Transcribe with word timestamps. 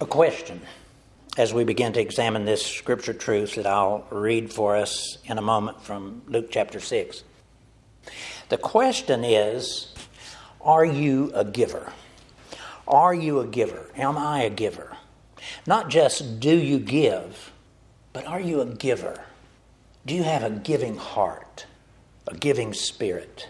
a 0.00 0.06
question 0.06 0.62
as 1.36 1.52
we 1.52 1.62
begin 1.62 1.92
to 1.92 2.00
examine 2.00 2.46
this 2.46 2.64
scripture 2.64 3.12
truth 3.12 3.56
that 3.56 3.66
I'll 3.66 4.06
read 4.10 4.50
for 4.50 4.74
us 4.74 5.18
in 5.24 5.36
a 5.36 5.42
moment 5.42 5.82
from 5.82 6.22
Luke 6.26 6.48
chapter 6.50 6.80
6. 6.80 7.22
The 8.48 8.56
question 8.56 9.24
is 9.24 9.94
Are 10.62 10.86
you 10.86 11.30
a 11.34 11.44
giver? 11.44 11.92
Are 12.88 13.12
you 13.12 13.40
a 13.40 13.46
giver? 13.46 13.90
Am 13.94 14.16
I 14.16 14.44
a 14.44 14.50
giver? 14.50 14.96
Not 15.66 15.90
just 15.90 16.40
do 16.40 16.56
you 16.56 16.78
give, 16.78 17.52
but 18.14 18.26
are 18.26 18.40
you 18.40 18.62
a 18.62 18.66
giver? 18.66 19.22
Do 20.06 20.14
you 20.14 20.22
have 20.22 20.42
a 20.42 20.50
giving 20.50 20.96
heart, 20.96 21.66
a 22.26 22.34
giving 22.34 22.72
spirit? 22.72 23.48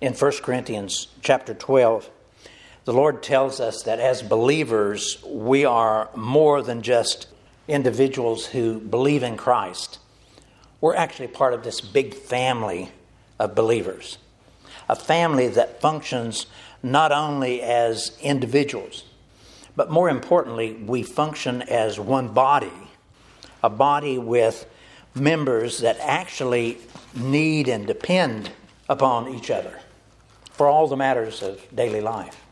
In 0.00 0.14
1 0.14 0.32
Corinthians 0.42 1.08
chapter 1.20 1.52
12, 1.52 2.08
the 2.88 2.94
Lord 2.94 3.22
tells 3.22 3.60
us 3.60 3.82
that 3.82 4.00
as 4.00 4.22
believers, 4.22 5.22
we 5.26 5.66
are 5.66 6.08
more 6.16 6.62
than 6.62 6.80
just 6.80 7.26
individuals 7.68 8.46
who 8.46 8.80
believe 8.80 9.22
in 9.22 9.36
Christ. 9.36 9.98
We're 10.80 10.96
actually 10.96 11.28
part 11.28 11.52
of 11.52 11.62
this 11.62 11.82
big 11.82 12.14
family 12.14 12.90
of 13.38 13.54
believers, 13.54 14.16
a 14.88 14.96
family 14.96 15.48
that 15.48 15.82
functions 15.82 16.46
not 16.82 17.12
only 17.12 17.60
as 17.60 18.16
individuals, 18.22 19.04
but 19.76 19.90
more 19.90 20.08
importantly, 20.08 20.72
we 20.72 21.02
function 21.02 21.60
as 21.60 22.00
one 22.00 22.28
body, 22.28 22.72
a 23.62 23.68
body 23.68 24.16
with 24.16 24.66
members 25.14 25.80
that 25.80 25.98
actually 26.00 26.78
need 27.14 27.68
and 27.68 27.86
depend 27.86 28.50
upon 28.88 29.28
each 29.28 29.50
other 29.50 29.78
for 30.52 30.68
all 30.68 30.88
the 30.88 30.96
matters 30.96 31.42
of 31.42 31.60
daily 31.76 32.00
life. 32.00 32.46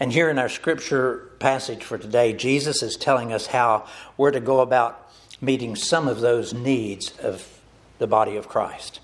And 0.00 0.12
here 0.12 0.30
in 0.30 0.38
our 0.38 0.48
scripture 0.48 1.30
passage 1.40 1.82
for 1.82 1.98
today, 1.98 2.32
Jesus 2.32 2.82
is 2.82 2.96
telling 2.96 3.32
us 3.32 3.46
how 3.46 3.86
we're 4.16 4.30
to 4.30 4.40
go 4.40 4.60
about 4.60 5.10
meeting 5.40 5.74
some 5.74 6.06
of 6.06 6.20
those 6.20 6.54
needs 6.54 7.16
of 7.18 7.60
the 7.98 8.06
body 8.06 8.36
of 8.36 8.48
Christ. 8.48 9.00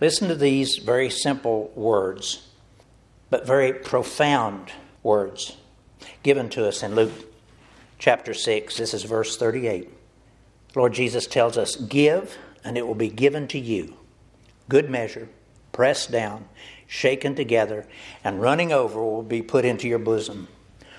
Listen 0.00 0.28
to 0.28 0.34
these 0.34 0.76
very 0.76 1.08
simple 1.08 1.72
words, 1.74 2.48
but 3.30 3.46
very 3.46 3.72
profound 3.72 4.72
words 5.02 5.56
given 6.22 6.48
to 6.50 6.66
us 6.66 6.82
in 6.82 6.94
Luke 6.94 7.12
chapter 7.98 8.34
6. 8.34 8.76
This 8.76 8.92
is 8.92 9.04
verse 9.04 9.36
38. 9.36 9.88
Lord 10.74 10.92
Jesus 10.92 11.26
tells 11.26 11.56
us, 11.56 11.76
Give, 11.76 12.36
and 12.64 12.76
it 12.76 12.86
will 12.86 12.94
be 12.94 13.08
given 13.08 13.48
to 13.48 13.58
you. 13.58 13.96
Good 14.68 14.90
measure, 14.90 15.28
pressed 15.72 16.10
down 16.10 16.46
shaken 16.90 17.36
together, 17.36 17.86
and 18.24 18.42
running 18.42 18.72
over 18.72 19.00
will 19.00 19.22
be 19.22 19.40
put 19.40 19.64
into 19.64 19.86
your 19.86 20.00
bosom. 20.00 20.48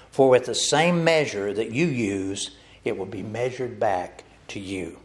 For 0.09 0.30
with 0.30 0.45
the 0.45 0.56
same 0.56 1.03
measure 1.03 1.53
that 1.53 1.72
you 1.72 1.86
use, 1.86 2.52
it 2.86 2.97
will 2.97 3.06
be 3.06 3.22
measured 3.22 3.78
back 3.78 4.23
to 4.47 4.59
you. 4.59 5.00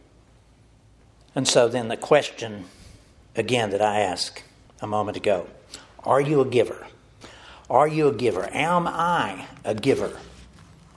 And 1.35 1.47
so 1.47 1.69
then 1.69 1.89
the 1.89 1.97
question 1.97 2.67
again 3.35 3.71
that 3.71 3.83
I 3.83 3.99
asked 3.99 4.45
a 4.81 4.87
moment 4.87 5.17
ago 5.17 5.49
Are 6.05 6.21
you 6.21 6.41
a 6.41 6.47
giver? 6.47 6.87
Are 7.69 7.89
you 7.89 8.07
a 8.07 8.15
giver? 8.15 8.49
Am 8.53 8.87
I 8.87 9.49
a 9.65 9.75
giver? 9.75 10.17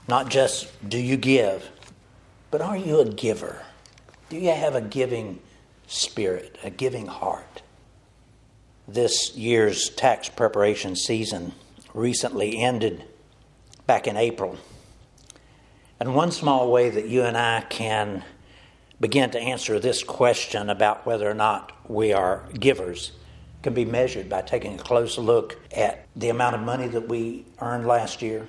Not 0.06 0.28
just 0.28 0.70
do 0.88 0.98
you 0.98 1.16
give, 1.16 1.68
but 2.52 2.60
are 2.60 2.76
you 2.76 3.00
a 3.00 3.04
giver? 3.06 3.64
Do 4.28 4.36
you 4.36 4.52
have 4.52 4.76
a 4.76 4.80
giving 4.80 5.40
spirit, 5.88 6.58
a 6.62 6.70
giving 6.70 7.08
heart? 7.08 7.62
This 8.94 9.36
year's 9.36 9.90
tax 9.90 10.28
preparation 10.28 10.96
season 10.96 11.52
recently 11.94 12.58
ended 12.58 13.04
back 13.86 14.06
in 14.06 14.16
April. 14.16 14.56
And 15.98 16.14
one 16.14 16.32
small 16.32 16.70
way 16.70 16.90
that 16.90 17.08
you 17.08 17.22
and 17.22 17.36
I 17.36 17.60
can 17.62 18.24
begin 19.00 19.30
to 19.30 19.40
answer 19.40 19.78
this 19.78 20.02
question 20.02 20.70
about 20.70 21.06
whether 21.06 21.30
or 21.30 21.34
not 21.34 21.72
we 21.88 22.12
are 22.12 22.44
givers 22.58 23.12
can 23.62 23.74
be 23.74 23.84
measured 23.84 24.28
by 24.28 24.42
taking 24.42 24.74
a 24.74 24.82
close 24.82 25.18
look 25.18 25.58
at 25.72 26.06
the 26.16 26.30
amount 26.30 26.54
of 26.54 26.62
money 26.62 26.88
that 26.88 27.08
we 27.08 27.44
earned 27.60 27.86
last 27.86 28.22
year 28.22 28.48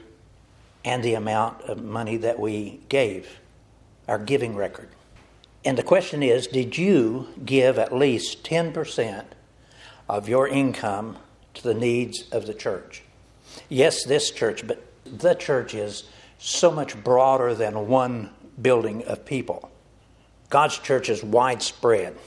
and 0.86 1.04
the 1.04 1.14
amount 1.14 1.62
of 1.64 1.84
money 1.84 2.18
that 2.18 2.40
we 2.40 2.80
gave, 2.90 3.40
our 4.08 4.18
giving 4.18 4.56
record. 4.56 4.90
And 5.64 5.78
the 5.78 5.84
question 5.84 6.24
is 6.24 6.48
did 6.48 6.78
you 6.78 7.28
give 7.46 7.78
at 7.78 7.94
least 7.94 8.44
10% 8.44 9.26
of 10.10 10.28
your 10.28 10.48
income 10.48 11.18
to 11.54 11.64
the 11.64 11.74
needs 11.74 12.30
of 12.32 12.48
the 12.48 12.54
church. 12.54 13.04
Yes, 13.70 14.04
this 14.06 14.32
church, 14.32 14.66
but 14.66 14.86
the 15.06 15.34
church 15.34 15.74
is 15.74 16.04
so 16.40 16.72
much 16.72 17.02
broader 17.04 17.54
than 17.54 17.88
one 17.88 18.30
building 18.62 19.04
of 19.06 19.26
people. 19.26 19.72
God's 20.50 20.78
church 20.78 21.10
is 21.10 21.24
widespread, 21.24 22.18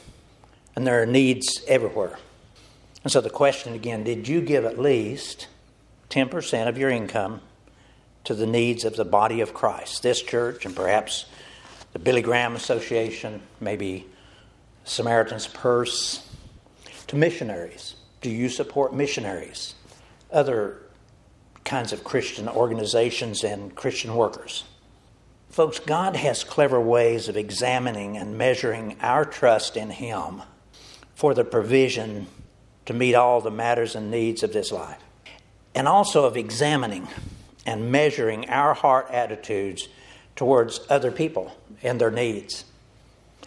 and 0.75 0.87
there 0.87 1.03
are 1.03 1.07
needs 1.07 1.63
everywhere. 1.69 2.19
And 3.03 3.13
so 3.13 3.21
the 3.21 3.31
question 3.31 3.75
again 3.75 4.03
did 4.03 4.27
you 4.29 4.41
give 4.41 4.65
at 4.65 4.79
least 4.79 5.49
10% 6.11 6.69
of 6.69 6.79
your 6.79 6.91
income 6.91 7.41
to 8.25 8.35
the 8.35 8.47
needs 8.47 8.85
of 8.85 8.97
the 8.97 9.05
body 9.05 9.41
of 9.41 9.53
Christ? 9.53 10.03
This 10.03 10.23
church, 10.23 10.65
and 10.65 10.75
perhaps 10.75 11.27
the 11.93 11.99
Billy 11.99 12.23
Graham 12.23 12.57
Association, 12.57 13.43
maybe 13.61 14.07
Samaritan's 14.85 15.47
Purse, 15.47 16.27
to 17.09 17.17
missionaries. 17.17 17.97
Do 18.21 18.31
you 18.31 18.49
support 18.49 18.95
missionaries? 18.95 19.75
Other 20.33 20.81
kinds 21.65 21.93
of 21.93 22.05
Christian 22.05 22.49
organizations 22.49 23.45
and 23.45 23.75
Christian 23.75 24.15
workers. 24.15 24.65
Folks, 25.51 25.79
God 25.79 26.17
has 26.17 26.43
clever 26.43 26.81
ways 26.81 27.29
of 27.29 27.37
examining 27.37 28.17
and 28.17 28.37
measuring 28.37 28.97
our 29.01 29.25
trust 29.25 29.77
in 29.77 29.91
Him 29.91 30.43
for 31.15 31.33
the 31.33 31.45
provision 31.45 32.27
to 32.87 32.93
meet 32.93 33.15
all 33.15 33.41
the 33.41 33.51
matters 33.51 33.95
and 33.95 34.11
needs 34.11 34.43
of 34.43 34.53
this 34.53 34.73
life, 34.73 35.01
and 35.75 35.89
also 35.89 36.25
of 36.25 36.37
examining 36.37 37.09
and 37.65 37.91
measuring 37.91 38.51
our 38.51 38.75
heart 38.75 39.07
attitudes 39.11 39.89
towards 40.37 40.81
other 40.91 41.11
people 41.11 41.57
and 41.83 42.01
their 42.01 42.11
needs. 42.11 42.65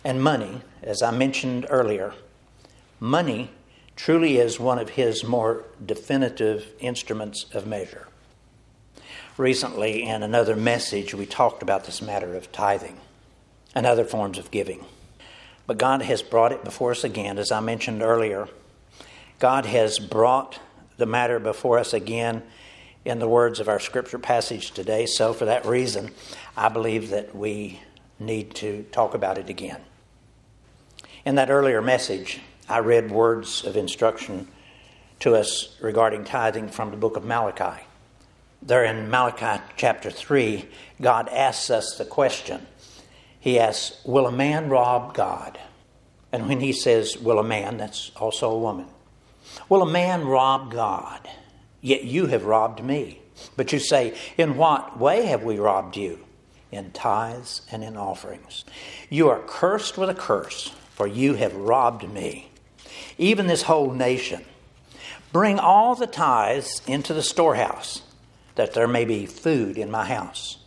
And 0.04 0.24
money, 0.24 0.62
as 0.82 1.02
I 1.02 1.12
mentioned 1.12 1.68
earlier, 1.70 2.14
Money 3.00 3.52
truly 3.96 4.38
is 4.38 4.60
one 4.60 4.80
of 4.80 4.90
his 4.90 5.24
more 5.24 5.66
definitive 5.84 6.68
instruments 6.80 7.46
of 7.54 7.68
measure. 7.68 8.08
Recently, 9.38 10.04
in 10.04 10.24
another 10.24 10.56
message, 10.56 11.14
we 11.14 11.28
talked 11.28 11.62
about 11.62 11.86
this 11.86 12.02
matter 12.02 12.36
of 12.36 12.52
tithing 12.52 13.00
and 13.76 13.86
other 13.86 14.04
forms 14.04 14.40
of 14.40 14.50
giving. 14.50 14.84
But 15.68 15.78
God 15.78 16.02
has 16.02 16.24
brought 16.24 16.52
it 16.52 16.64
before 16.64 16.92
us 16.92 17.04
again, 17.04 17.38
as 17.38 17.52
I 17.52 17.60
mentioned 17.60 18.02
earlier. 18.02 18.48
God 19.38 19.68
has 19.68 20.00
brought 20.00 20.60
the 20.98 21.06
matter 21.06 21.40
before 21.40 21.78
us 21.78 21.94
again 21.94 22.42
in 23.06 23.20
the 23.20 23.28
words 23.28 23.60
of 23.60 23.70
our 23.70 23.80
scripture 23.80 24.18
passage 24.18 24.72
today. 24.72 25.06
So, 25.06 25.34
for 25.34 25.46
that 25.46 25.66
reason, 25.66 26.12
I 26.56 26.70
believe 26.70 27.10
that 27.12 27.36
we 27.36 27.82
need 28.20 28.56
to 28.56 28.84
talk 28.92 29.14
about 29.14 29.38
it 29.38 29.50
again. 29.50 29.82
In 31.24 31.36
that 31.36 31.52
earlier 31.52 31.82
message, 31.82 32.42
I 32.70 32.80
read 32.80 33.12
words 33.12 33.64
of 33.64 33.78
instruction 33.78 34.50
to 35.22 35.36
us 35.36 35.78
regarding 35.80 36.26
tithing 36.26 36.68
from 36.68 36.92
the 36.92 36.98
book 36.98 37.16
of 37.16 37.24
Malachi. 37.24 37.82
There 38.62 38.84
in 38.84 39.10
Malachi 39.10 39.64
chapter 39.78 40.10
3, 40.12 40.68
God 41.02 41.30
asks 41.30 41.70
us 41.70 41.98
the 41.98 42.04
question. 42.04 42.68
He 43.40 43.58
asks, 43.58 44.04
Will 44.04 44.28
a 44.28 44.32
man 44.34 44.70
rob 44.70 45.14
God? 45.14 45.58
And 46.34 46.50
when 46.50 46.60
he 46.60 46.74
says, 46.74 47.18
Will 47.18 47.40
a 47.40 47.44
man, 47.44 47.78
that's 47.78 48.12
also 48.18 48.52
a 48.52 48.60
woman. 48.60 48.88
Will 49.70 49.84
a 49.84 49.90
man 49.90 50.26
rob 50.26 50.70
God? 50.70 51.30
Yet 51.80 52.04
you 52.04 52.26
have 52.26 52.44
robbed 52.44 52.84
me. 52.84 53.22
But 53.56 53.72
you 53.72 53.80
say, 53.80 54.14
In 54.38 54.58
what 54.58 55.00
way 55.00 55.26
have 55.28 55.44
we 55.44 55.58
robbed 55.58 55.96
you? 55.96 56.26
In 56.70 56.92
tithes 56.92 57.62
and 57.72 57.82
in 57.82 57.96
offerings. 57.96 58.66
You 59.10 59.30
are 59.30 59.40
cursed 59.48 59.98
with 59.98 60.10
a 60.10 60.14
curse, 60.14 60.76
for 60.92 61.08
you 61.08 61.36
have 61.36 61.56
robbed 61.56 62.12
me 62.12 62.50
even 63.18 63.48
this 63.48 63.64
whole 63.64 63.92
nation. 63.92 64.44
Bring 65.32 65.60
all 65.60 65.96
the 65.96 66.08
tithes 66.08 66.82
into 66.88 67.14
the 67.14 67.24
storehouse, 67.24 68.02
that 68.56 68.74
there 68.74 68.88
may 68.88 69.06
be 69.06 69.26
food 69.26 69.78
in 69.78 69.92
my 69.92 70.06
house. 70.06 70.58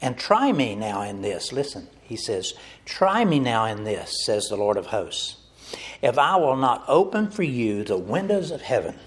And 0.00 0.16
try 0.16 0.52
me 0.52 0.74
now 0.74 1.02
in 1.02 1.22
this. 1.22 1.52
Listen, 1.52 1.88
he 2.02 2.16
says, 2.16 2.54
Try 2.84 3.24
me 3.24 3.38
now 3.38 3.64
in 3.64 3.84
this, 3.84 4.24
says 4.24 4.48
the 4.48 4.56
Lord 4.56 4.76
of 4.76 4.86
hosts. 4.86 5.36
If 6.00 6.18
I 6.18 6.36
will 6.36 6.56
not 6.56 6.84
open 6.88 7.30
for 7.30 7.42
you 7.42 7.84
the 7.84 7.98
windows 7.98 8.50
of 8.50 8.62
heaven 8.62 8.98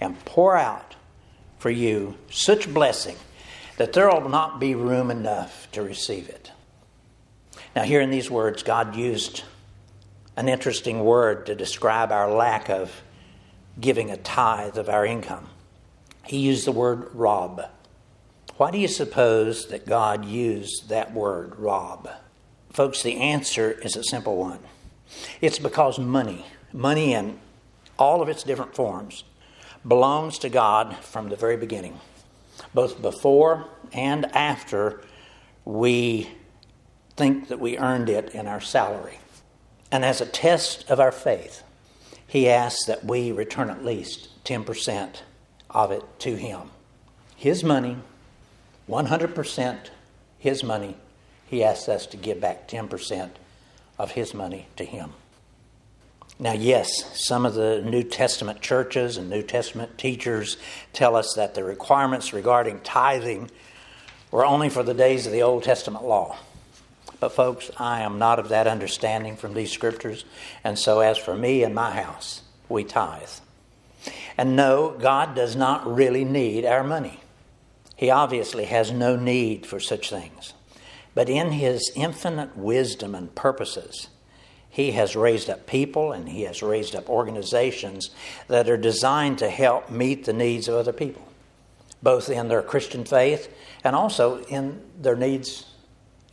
and 0.00 0.22
pour 0.24 0.56
out 0.56 0.96
for 1.58 1.70
you 1.70 2.16
such 2.30 2.72
blessing 2.72 3.16
that 3.76 3.92
there 3.92 4.08
will 4.08 4.28
not 4.28 4.60
be 4.60 4.74
room 4.74 5.10
enough 5.10 5.70
to 5.72 5.82
receive 5.82 6.28
it. 6.28 6.52
Now, 7.74 7.82
here 7.82 8.00
in 8.00 8.10
these 8.10 8.30
words, 8.30 8.62
God 8.62 8.94
used 8.94 9.42
an 10.36 10.48
interesting 10.48 11.04
word 11.04 11.46
to 11.46 11.54
describe 11.54 12.10
our 12.10 12.30
lack 12.30 12.68
of 12.68 13.02
giving 13.80 14.10
a 14.10 14.16
tithe 14.16 14.78
of 14.78 14.88
our 14.88 15.04
income. 15.06 15.48
He 16.24 16.38
used 16.38 16.66
the 16.66 16.72
word 16.72 17.08
rob. 17.14 17.62
Why 18.56 18.70
do 18.70 18.78
you 18.78 18.88
suppose 18.88 19.66
that 19.68 19.86
God 19.86 20.24
used 20.24 20.88
that 20.88 21.12
word, 21.12 21.56
rob? 21.56 22.08
Folks, 22.72 23.02
the 23.02 23.16
answer 23.16 23.70
is 23.70 23.96
a 23.96 24.04
simple 24.04 24.36
one. 24.36 24.60
It's 25.40 25.58
because 25.58 25.98
money, 25.98 26.46
money 26.72 27.14
in 27.14 27.38
all 27.98 28.22
of 28.22 28.28
its 28.28 28.42
different 28.42 28.74
forms, 28.74 29.24
belongs 29.86 30.38
to 30.38 30.48
God 30.48 30.96
from 30.98 31.28
the 31.28 31.36
very 31.36 31.56
beginning, 31.56 32.00
both 32.72 33.02
before 33.02 33.68
and 33.92 34.26
after 34.34 35.02
we 35.64 36.28
think 37.16 37.48
that 37.48 37.60
we 37.60 37.78
earned 37.78 38.08
it 38.08 38.34
in 38.34 38.46
our 38.46 38.60
salary. 38.60 39.18
And 39.94 40.04
as 40.04 40.20
a 40.20 40.26
test 40.26 40.90
of 40.90 40.98
our 40.98 41.12
faith, 41.12 41.62
he 42.26 42.48
asks 42.48 42.86
that 42.86 43.04
we 43.04 43.30
return 43.30 43.70
at 43.70 43.84
least 43.84 44.28
10% 44.44 45.20
of 45.70 45.92
it 45.92 46.02
to 46.18 46.34
him. 46.34 46.72
His 47.36 47.62
money, 47.62 47.98
100% 48.90 49.78
his 50.36 50.64
money, 50.64 50.96
he 51.46 51.62
asks 51.62 51.88
us 51.88 52.06
to 52.06 52.16
give 52.16 52.40
back 52.40 52.66
10% 52.66 53.30
of 53.96 54.10
his 54.10 54.34
money 54.34 54.66
to 54.74 54.84
him. 54.84 55.12
Now, 56.40 56.54
yes, 56.54 56.90
some 57.14 57.46
of 57.46 57.54
the 57.54 57.80
New 57.80 58.02
Testament 58.02 58.60
churches 58.60 59.16
and 59.16 59.30
New 59.30 59.44
Testament 59.44 59.96
teachers 59.96 60.56
tell 60.92 61.14
us 61.14 61.34
that 61.34 61.54
the 61.54 61.62
requirements 61.62 62.32
regarding 62.32 62.80
tithing 62.80 63.48
were 64.32 64.44
only 64.44 64.70
for 64.70 64.82
the 64.82 64.92
days 64.92 65.24
of 65.26 65.32
the 65.32 65.42
Old 65.42 65.62
Testament 65.62 66.04
law. 66.04 66.36
But, 67.24 67.32
folks, 67.32 67.70
I 67.78 68.02
am 68.02 68.18
not 68.18 68.38
of 68.38 68.50
that 68.50 68.66
understanding 68.66 69.36
from 69.36 69.54
these 69.54 69.72
scriptures. 69.72 70.26
And 70.62 70.78
so, 70.78 71.00
as 71.00 71.16
for 71.16 71.34
me 71.34 71.62
and 71.62 71.74
my 71.74 71.90
house, 71.90 72.42
we 72.68 72.84
tithe. 72.84 73.30
And 74.36 74.56
no, 74.56 74.90
God 74.90 75.34
does 75.34 75.56
not 75.56 75.90
really 75.90 76.26
need 76.26 76.66
our 76.66 76.84
money. 76.84 77.20
He 77.96 78.10
obviously 78.10 78.66
has 78.66 78.92
no 78.92 79.16
need 79.16 79.64
for 79.64 79.80
such 79.80 80.10
things. 80.10 80.52
But 81.14 81.30
in 81.30 81.52
His 81.52 81.90
infinite 81.96 82.58
wisdom 82.58 83.14
and 83.14 83.34
purposes, 83.34 84.08
he 84.68 84.92
has 84.92 85.16
raised 85.16 85.48
up 85.48 85.66
people 85.66 86.12
and 86.12 86.28
he 86.28 86.42
has 86.42 86.62
raised 86.62 86.94
up 86.94 87.08
organizations 87.08 88.10
that 88.48 88.68
are 88.68 88.76
designed 88.76 89.38
to 89.38 89.48
help 89.48 89.88
meet 89.88 90.26
the 90.26 90.34
needs 90.34 90.68
of 90.68 90.74
other 90.74 90.92
people, 90.92 91.26
both 92.02 92.28
in 92.28 92.48
their 92.48 92.60
Christian 92.60 93.06
faith 93.06 93.48
and 93.82 93.96
also 93.96 94.42
in 94.42 94.82
their 95.00 95.16
needs 95.16 95.70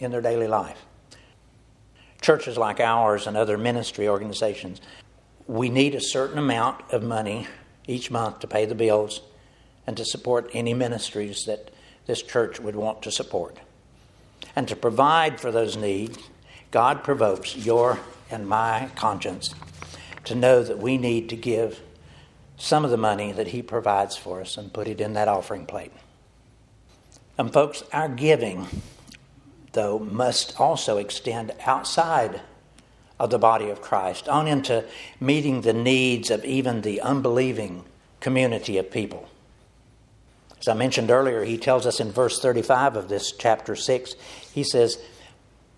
in 0.01 0.11
their 0.11 0.21
daily 0.21 0.47
life. 0.47 0.77
Churches 2.21 2.57
like 2.57 2.79
ours 2.79 3.27
and 3.27 3.37
other 3.37 3.57
ministry 3.57 4.07
organizations, 4.07 4.81
we 5.47 5.69
need 5.69 5.95
a 5.95 6.01
certain 6.01 6.37
amount 6.37 6.91
of 6.91 7.03
money 7.03 7.47
each 7.87 8.11
month 8.11 8.39
to 8.39 8.47
pay 8.47 8.65
the 8.65 8.75
bills 8.75 9.21
and 9.87 9.97
to 9.97 10.05
support 10.05 10.49
any 10.53 10.73
ministries 10.73 11.45
that 11.45 11.71
this 12.05 12.21
church 12.21 12.59
would 12.59 12.75
want 12.75 13.01
to 13.01 13.11
support. 13.11 13.57
And 14.55 14.67
to 14.67 14.75
provide 14.75 15.39
for 15.39 15.51
those 15.51 15.77
needs, 15.77 16.17
God 16.71 17.03
provokes 17.03 17.55
your 17.55 17.99
and 18.29 18.47
my 18.47 18.89
conscience 18.95 19.53
to 20.25 20.35
know 20.35 20.63
that 20.63 20.77
we 20.77 20.97
need 20.97 21.29
to 21.29 21.35
give 21.35 21.81
some 22.57 22.85
of 22.85 22.91
the 22.91 22.97
money 22.97 23.31
that 23.31 23.47
He 23.47 23.61
provides 23.61 24.15
for 24.15 24.41
us 24.41 24.57
and 24.57 24.71
put 24.71 24.87
it 24.87 25.01
in 25.01 25.13
that 25.13 25.27
offering 25.27 25.65
plate. 25.65 25.91
And, 27.37 27.51
folks, 27.51 27.83
our 27.91 28.07
giving, 28.07 28.67
though, 29.73 29.99
must 29.99 30.59
also 30.59 30.97
extend 30.97 31.53
outside 31.65 32.41
of 33.19 33.29
the 33.29 33.39
body 33.39 33.69
of 33.69 33.81
Christ, 33.81 34.27
on 34.27 34.47
into 34.47 34.83
meeting 35.19 35.61
the 35.61 35.73
needs 35.73 36.31
of 36.31 36.43
even 36.43 36.81
the 36.81 37.01
unbelieving 37.01 37.83
community 38.19 38.77
of 38.77 38.89
people. 38.89 39.29
As 40.59 40.67
I 40.67 40.73
mentioned 40.73 41.09
earlier, 41.09 41.43
he 41.43 41.57
tells 41.57 41.85
us 41.85 41.99
in 41.99 42.11
verse 42.11 42.39
35 42.39 42.95
of 42.95 43.09
this 43.09 43.31
chapter 43.31 43.75
6, 43.75 44.15
he 44.53 44.63
says, 44.63 44.99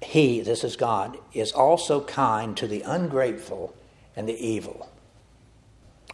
he, 0.02 0.42
this 0.42 0.64
is 0.64 0.76
God, 0.76 1.18
is 1.34 1.52
also 1.52 2.02
kind 2.02 2.56
to 2.58 2.68
the 2.68 2.82
ungrateful 2.82 3.74
and 4.16 4.28
the 4.28 4.46
evil. 4.46 4.90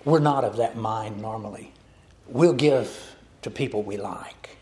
We're 0.06 0.20
not 0.20 0.44
of 0.44 0.58
that 0.58 0.78
mind 0.78 1.22
normally. 1.22 1.74
We'll 2.28 2.54
give 2.54 3.16
to 3.42 3.50
people 3.50 3.84
we 3.84 3.98
like, 3.98 4.58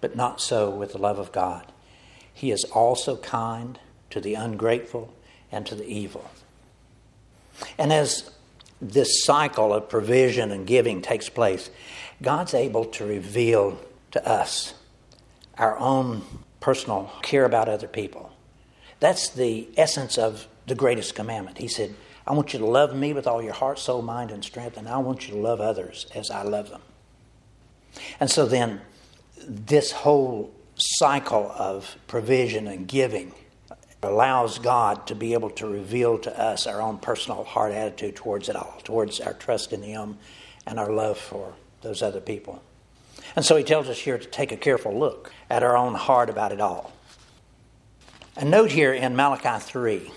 but 0.00 0.16
not 0.16 0.40
so 0.40 0.70
with 0.70 0.92
the 0.92 0.98
love 0.98 1.18
of 1.18 1.32
God. 1.32 1.66
He 2.40 2.50
is 2.50 2.64
also 2.64 3.16
kind 3.16 3.78
to 4.10 4.20
the 4.20 4.34
ungrateful 4.34 5.12
and 5.52 5.66
to 5.66 5.74
the 5.74 5.86
evil. 5.86 6.30
And 7.76 7.92
as 7.92 8.30
this 8.80 9.24
cycle 9.24 9.74
of 9.74 9.88
provision 9.88 10.50
and 10.50 10.66
giving 10.66 11.02
takes 11.02 11.28
place, 11.28 11.68
God's 12.22 12.54
able 12.54 12.86
to 12.86 13.04
reveal 13.04 13.78
to 14.12 14.26
us 14.26 14.74
our 15.58 15.78
own 15.78 16.22
personal 16.60 17.12
care 17.22 17.44
about 17.44 17.68
other 17.68 17.88
people 17.88 18.32
that's 19.00 19.30
the 19.30 19.66
essence 19.76 20.18
of 20.18 20.46
the 20.66 20.74
greatest 20.74 21.14
commandment. 21.14 21.58
He 21.58 21.68
said, 21.68 21.94
I 22.26 22.34
want 22.34 22.52
you 22.52 22.58
to 22.60 22.66
love 22.66 22.94
me 22.94 23.14
with 23.14 23.26
all 23.26 23.42
your 23.42 23.54
heart, 23.54 23.78
soul, 23.78 24.02
mind, 24.02 24.30
and 24.30 24.44
strength, 24.44 24.76
and 24.76 24.86
I 24.86 24.98
want 24.98 25.26
you 25.26 25.34
to 25.34 25.40
love 25.40 25.60
others 25.60 26.06
as 26.14 26.30
I 26.30 26.42
love 26.42 26.68
them. 26.68 26.82
And 28.20 28.30
so 28.30 28.46
then, 28.46 28.82
this 29.48 29.90
whole 29.90 30.52
cycle 30.80 31.52
of 31.56 31.96
provision 32.06 32.66
and 32.66 32.88
giving 32.88 33.32
allows 34.02 34.58
God 34.58 35.06
to 35.08 35.14
be 35.14 35.34
able 35.34 35.50
to 35.50 35.66
reveal 35.66 36.18
to 36.20 36.40
us 36.40 36.66
our 36.66 36.80
own 36.80 36.98
personal 36.98 37.44
heart 37.44 37.72
attitude 37.72 38.16
towards 38.16 38.48
it 38.48 38.56
all, 38.56 38.78
towards 38.82 39.20
our 39.20 39.34
trust 39.34 39.72
in 39.72 39.82
Him 39.82 40.18
and 40.66 40.78
our 40.78 40.90
love 40.90 41.18
for 41.18 41.52
those 41.82 42.02
other 42.02 42.20
people. 42.20 42.62
And 43.36 43.44
so 43.44 43.56
He 43.56 43.64
tells 43.64 43.88
us 43.88 43.98
here 43.98 44.18
to 44.18 44.26
take 44.26 44.52
a 44.52 44.56
careful 44.56 44.98
look 44.98 45.32
at 45.50 45.62
our 45.62 45.76
own 45.76 45.94
heart 45.94 46.30
about 46.30 46.52
it 46.52 46.60
all. 46.60 46.92
And 48.36 48.50
note 48.50 48.70
here 48.70 48.94
in 48.94 49.16
Malachi 49.16 49.62
3 49.62 50.10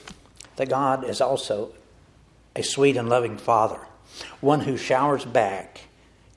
that 0.55 0.69
God 0.69 1.03
is 1.03 1.19
also 1.19 1.73
a 2.55 2.63
sweet 2.63 2.95
and 2.95 3.09
loving 3.09 3.37
Father, 3.37 3.79
one 4.39 4.61
who 4.61 4.77
showers 4.77 5.25
back 5.25 5.81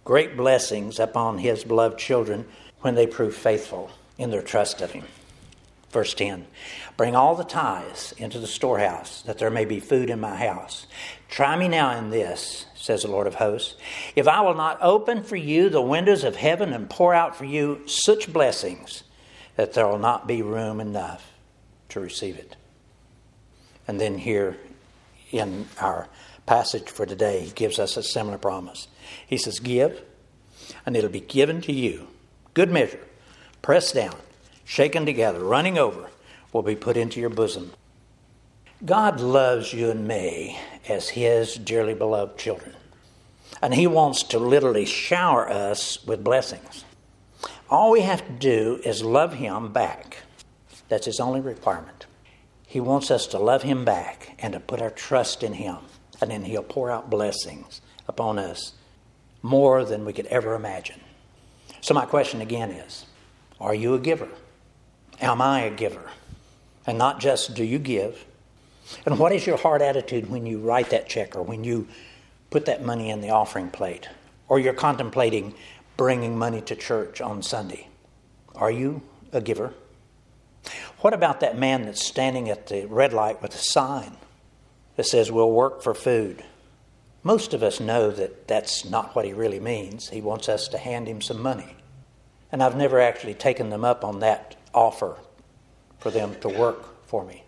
great 0.05 0.37
blessings 0.37 0.99
upon 0.99 1.39
his 1.39 1.65
beloved 1.65 1.99
children 1.99 2.47
when 2.81 2.95
they 2.95 3.07
prove 3.07 3.35
faithful 3.35 3.91
in 4.19 4.31
their 4.31 4.43
trust 4.43 4.81
of 4.81 4.93
him. 4.93 5.05
Verse 5.91 6.15
10 6.15 6.47
Bring 6.97 7.15
all 7.17 7.35
the 7.35 7.45
tithes 7.45 8.13
into 8.19 8.39
the 8.39 8.47
storehouse, 8.47 9.23
that 9.23 9.39
there 9.39 9.51
may 9.51 9.65
be 9.65 9.81
food 9.81 10.11
in 10.11 10.21
my 10.21 10.37
house. 10.37 10.87
Try 11.29 11.57
me 11.57 11.69
now 11.69 11.97
in 11.97 12.11
this, 12.11 12.67
says 12.75 13.03
the 13.03 13.11
Lord 13.11 13.27
of 13.27 13.37
hosts, 13.37 13.75
if 14.15 14.29
I 14.29 14.41
will 14.43 14.55
not 14.55 14.79
open 14.81 15.23
for 15.23 15.37
you 15.37 15.69
the 15.69 15.83
windows 15.83 16.25
of 16.25 16.37
heaven 16.37 16.73
and 16.73 16.89
pour 16.89 17.15
out 17.15 17.37
for 17.37 17.45
you 17.45 17.83
such 17.87 18.33
blessings 18.33 19.03
that 19.57 19.73
there 19.73 19.87
will 19.87 19.99
not 19.99 20.27
be 20.27 20.43
room 20.43 20.81
enough 20.81 21.33
to 21.89 22.01
receive 22.01 22.37
it. 22.37 22.57
And 23.89 24.01
then 24.01 24.19
here 24.19 24.59
in 25.31 25.67
our 25.81 26.09
passage 26.45 26.89
for 26.89 27.07
today, 27.07 27.41
he 27.41 27.51
gives 27.51 27.79
us 27.79 27.97
a 27.97 28.03
similar 28.03 28.39
promise. 28.39 28.89
He 29.27 29.39
says, 29.39 29.59
Give, 29.59 30.01
and 30.85 30.97
it'll 30.97 31.11
be 31.11 31.21
given 31.21 31.61
to 31.63 31.73
you. 31.73 32.09
Good 32.55 32.71
measure, 32.71 33.01
pressed 33.63 33.95
down, 33.95 34.17
shaken 34.65 35.07
together, 35.07 35.41
running 35.41 35.79
over, 35.79 36.09
will 36.53 36.63
be 36.63 36.77
put 36.77 36.97
into 36.97 37.21
your 37.21 37.31
bosom. 37.31 37.73
God 38.85 39.21
loves 39.21 39.73
you 39.73 39.91
and 39.91 40.07
me 40.07 40.59
as 40.89 41.11
his 41.11 41.55
dearly 41.55 41.95
beloved 41.95 42.39
children. 42.39 42.75
And 43.63 43.75
he 43.75 43.87
wants 43.87 44.23
to 44.25 44.39
literally 44.39 44.85
shower 44.85 45.49
us 45.49 46.05
with 46.05 46.23
blessings. 46.23 46.85
All 47.71 47.91
we 47.91 48.03
have 48.03 48.25
to 48.27 48.33
do 48.33 48.81
is 48.85 49.03
love 49.03 49.35
him 49.35 49.73
back. 49.73 50.19
That's 50.89 51.07
his 51.07 51.21
only 51.21 51.41
requirement. 51.41 52.07
He 52.67 52.81
wants 52.81 53.11
us 53.11 53.27
to 53.29 53.39
love 53.39 53.63
him 53.63 53.85
back 53.85 54.37
and 54.39 54.53
to 54.53 54.61
put 54.61 54.83
our 54.83 54.91
trust 54.91 55.43
in 55.43 55.55
him. 55.55 55.79
And 56.21 56.31
then 56.31 56.45
he'll 56.45 56.63
pour 56.63 56.91
out 56.91 57.11
blessings 57.11 57.81
upon 58.09 58.39
us 58.39 58.73
more 59.43 59.85
than 59.85 60.05
we 60.05 60.13
could 60.13 60.27
ever 60.27 60.55
imagine. 60.55 61.01
So, 61.81 61.95
my 61.95 62.07
question 62.07 62.41
again 62.41 62.71
is 62.71 63.07
Are 63.61 63.75
you 63.75 63.95
a 63.95 63.99
giver? 63.99 64.29
Am 65.21 65.41
I 65.41 65.63
a 65.63 65.71
giver? 65.71 66.11
And 66.87 66.99
not 66.99 67.21
just 67.21 67.55
do 67.55 67.65
you 67.65 67.79
give. 67.79 68.25
And 69.05 69.19
what 69.19 69.33
is 69.33 69.47
your 69.47 69.57
heart 69.57 69.83
attitude 69.83 70.31
when 70.31 70.47
you 70.47 70.59
write 70.59 70.91
that 70.91 71.09
check 71.09 71.35
or 71.35 71.43
when 71.43 71.65
you 71.65 71.89
put 72.51 72.67
that 72.67 72.85
money 72.85 73.11
in 73.11 73.21
the 73.21 73.31
offering 73.31 73.71
plate 73.71 74.09
or 74.49 74.59
you're 74.59 74.73
contemplating 74.73 75.55
bringing 75.97 76.39
money 76.39 76.61
to 76.63 76.77
church 76.77 77.21
on 77.21 77.43
Sunday? 77.43 77.89
Are 78.55 78.71
you 78.71 79.03
a 79.33 79.41
giver? 79.41 79.75
What 81.01 81.15
about 81.15 81.41
that 81.41 81.59
man 81.59 81.85
that's 81.85 82.05
standing 82.05 82.49
at 82.49 82.67
the 82.67 82.87
red 82.87 83.13
light 83.13 83.43
with 83.43 83.55
a 83.55 83.59
sign 83.59 84.17
that 84.97 85.07
says, 85.07 85.31
We'll 85.31 85.51
work 85.51 85.83
for 85.83 85.95
food? 85.95 86.45
Most 87.23 87.55
of 87.55 87.63
us 87.63 87.81
know 87.81 88.11
that 88.13 88.47
that's 88.47 88.85
not 88.85 89.17
what 89.17 89.25
he 89.25 89.33
really 89.33 89.59
means. 89.59 90.09
He 90.09 90.21
wants 90.21 90.49
us 90.49 90.69
to 90.69 90.79
hand 90.79 91.09
him 91.09 91.21
some 91.21 91.43
money. 91.43 91.77
And 92.53 92.63
I've 92.63 92.77
never 92.77 93.01
actually 93.01 93.35
taken 93.35 93.71
them 93.71 93.85
up 93.85 94.05
on 94.05 94.21
that 94.21 94.57
offer 94.73 95.17
for 95.99 96.11
them 96.11 96.35
to 96.41 96.49
work 96.49 97.07
for 97.07 97.25
me. 97.25 97.45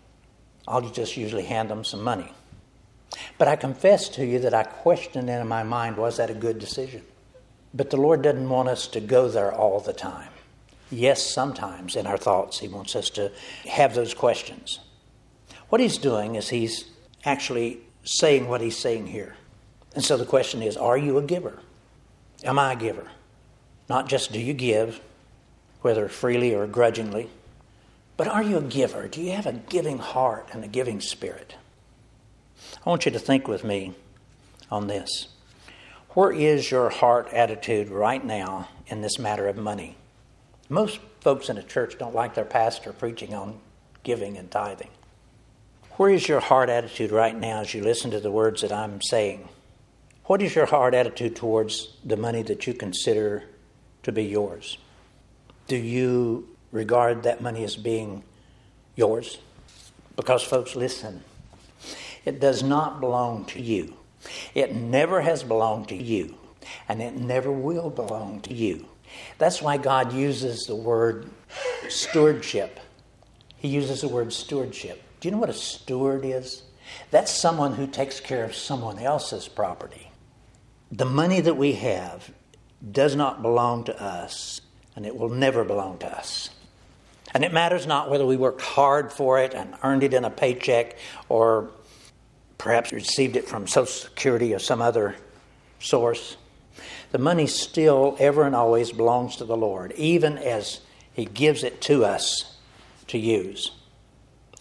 I'll 0.67 0.81
just 0.81 1.17
usually 1.17 1.45
hand 1.45 1.69
them 1.69 1.83
some 1.83 2.03
money. 2.03 2.31
But 3.37 3.47
I 3.47 3.55
confess 3.55 4.09
to 4.09 4.25
you 4.25 4.39
that 4.39 4.53
I 4.53 4.63
questioned 4.63 5.29
in 5.29 5.47
my 5.47 5.63
mind 5.63 5.97
was 5.97 6.17
that 6.17 6.29
a 6.29 6.35
good 6.35 6.59
decision? 6.59 7.03
But 7.73 7.89
the 7.89 7.97
Lord 7.97 8.21
doesn't 8.21 8.49
want 8.49 8.69
us 8.69 8.87
to 8.87 8.99
go 8.99 9.27
there 9.27 9.53
all 9.53 9.79
the 9.79 9.93
time. 9.93 10.29
Yes, 10.91 11.23
sometimes 11.23 11.95
in 11.95 12.07
our 12.07 12.17
thoughts, 12.17 12.59
He 12.59 12.67
wants 12.67 12.95
us 12.95 13.09
to 13.11 13.31
have 13.67 13.93
those 13.93 14.13
questions. 14.13 14.79
What 15.69 15.81
He's 15.81 15.97
doing 15.97 16.35
is 16.35 16.49
He's 16.49 16.85
actually 17.25 17.79
saying 18.03 18.47
what 18.47 18.61
He's 18.61 18.77
saying 18.77 19.07
here. 19.07 19.35
And 19.95 20.03
so 20.03 20.17
the 20.17 20.25
question 20.25 20.61
is 20.61 20.77
Are 20.77 20.97
you 20.97 21.17
a 21.17 21.23
giver? 21.23 21.59
Am 22.43 22.57
I 22.57 22.73
a 22.73 22.75
giver? 22.75 23.07
Not 23.89 24.07
just 24.07 24.31
do 24.31 24.39
you 24.39 24.53
give, 24.53 25.01
whether 25.81 26.07
freely 26.07 26.53
or 26.53 26.67
grudgingly, 26.67 27.29
but 28.15 28.27
are 28.27 28.43
you 28.43 28.57
a 28.57 28.61
giver? 28.61 29.07
Do 29.07 29.21
you 29.21 29.31
have 29.31 29.47
a 29.47 29.53
giving 29.53 29.97
heart 29.97 30.49
and 30.53 30.63
a 30.63 30.67
giving 30.67 31.01
spirit? 31.01 31.55
I 32.85 32.89
want 32.89 33.05
you 33.05 33.11
to 33.11 33.19
think 33.19 33.47
with 33.47 33.63
me 33.63 33.95
on 34.69 34.87
this. 34.87 35.29
Where 36.09 36.31
is 36.31 36.69
your 36.69 36.89
heart 36.89 37.29
attitude 37.33 37.89
right 37.89 38.23
now 38.23 38.67
in 38.87 39.01
this 39.01 39.17
matter 39.17 39.47
of 39.47 39.57
money? 39.57 39.97
Most 40.67 40.99
folks 41.21 41.49
in 41.49 41.57
a 41.57 41.63
church 41.63 41.97
don't 41.97 42.13
like 42.13 42.35
their 42.35 42.45
pastor 42.45 42.93
preaching 42.93 43.33
on 43.33 43.59
giving 44.03 44.37
and 44.37 44.51
tithing. 44.51 44.89
Where 45.91 46.09
is 46.11 46.27
your 46.27 46.39
heart 46.39 46.69
attitude 46.69 47.11
right 47.11 47.35
now 47.35 47.61
as 47.61 47.73
you 47.73 47.83
listen 47.83 48.11
to 48.11 48.19
the 48.19 48.31
words 48.31 48.61
that 48.61 48.71
I'm 48.71 49.01
saying? 49.01 49.49
What 50.25 50.41
is 50.41 50.55
your 50.55 50.67
heart 50.67 50.93
attitude 50.93 51.35
towards 51.35 51.95
the 52.05 52.17
money 52.17 52.43
that 52.43 52.67
you 52.67 52.73
consider 52.73 53.43
to 54.03 54.11
be 54.11 54.23
yours? 54.23 54.77
Do 55.67 55.75
you 55.75 56.47
regard 56.71 57.23
that 57.23 57.41
money 57.41 57.63
as 57.63 57.75
being 57.75 58.23
yours? 58.95 59.39
Because, 60.15 60.43
folks, 60.43 60.75
listen, 60.75 61.23
it 62.25 62.39
does 62.39 62.63
not 62.63 62.99
belong 62.99 63.45
to 63.45 63.61
you. 63.61 63.95
It 64.53 64.75
never 64.75 65.21
has 65.21 65.43
belonged 65.43 65.87
to 65.89 65.95
you, 65.95 66.35
and 66.87 67.01
it 67.01 67.15
never 67.15 67.51
will 67.51 67.89
belong 67.89 68.41
to 68.41 68.53
you. 68.53 68.87
That's 69.37 69.61
why 69.61 69.77
God 69.77 70.13
uses 70.13 70.65
the 70.65 70.75
word 70.75 71.29
stewardship. 71.87 72.79
He 73.57 73.69
uses 73.69 74.01
the 74.01 74.07
word 74.07 74.31
stewardship. 74.33 75.01
Do 75.19 75.27
you 75.27 75.31
know 75.31 75.39
what 75.39 75.49
a 75.49 75.53
steward 75.53 76.25
is? 76.25 76.63
That's 77.11 77.31
someone 77.31 77.73
who 77.73 77.87
takes 77.87 78.19
care 78.19 78.43
of 78.43 78.55
someone 78.55 78.99
else's 78.99 79.47
property. 79.47 80.11
The 80.91 81.05
money 81.05 81.41
that 81.41 81.55
we 81.55 81.73
have 81.73 82.31
does 82.91 83.15
not 83.15 83.41
belong 83.41 83.83
to 83.85 84.01
us, 84.01 84.61
and 84.95 85.05
it 85.05 85.15
will 85.15 85.29
never 85.29 85.63
belong 85.63 85.97
to 85.99 86.07
us. 86.07 86.49
And 87.33 87.43
it 87.43 87.53
matters 87.53 87.85
not 87.85 88.09
whether 88.09 88.25
we 88.25 88.37
worked 88.37 88.61
hard 88.61 89.11
for 89.11 89.39
it 89.39 89.53
and 89.53 89.75
earned 89.83 90.03
it 90.03 90.13
in 90.13 90.25
a 90.25 90.29
paycheck 90.29 90.97
or 91.27 91.69
perhaps 92.57 92.91
received 92.91 93.35
it 93.35 93.47
from 93.47 93.67
Social 93.67 93.85
Security 93.85 94.53
or 94.53 94.59
some 94.59 94.81
other 94.81 95.15
source. 95.79 96.37
The 97.11 97.19
money 97.19 97.47
still, 97.47 98.15
ever 98.19 98.43
and 98.43 98.55
always, 98.55 98.91
belongs 98.91 99.35
to 99.37 99.45
the 99.45 99.57
Lord, 99.57 99.91
even 99.93 100.37
as 100.37 100.81
He 101.13 101.25
gives 101.25 101.63
it 101.63 101.81
to 101.81 102.05
us 102.05 102.57
to 103.07 103.17
use. 103.17 103.71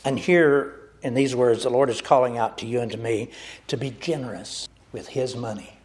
And 0.05 0.19
here, 0.19 0.75
in 1.03 1.15
these 1.15 1.35
words, 1.35 1.63
the 1.63 1.71
Lord 1.71 1.91
is 1.91 2.01
calling 2.01 2.39
out 2.39 2.59
to 2.59 2.67
you 2.67 2.81
and 2.81 2.91
to 2.93 2.99
me 2.99 3.31
to 3.69 3.77
be 3.77 3.91
generous 3.91 4.69
with 4.93 5.09
His 5.09 5.37
money. 5.37 5.78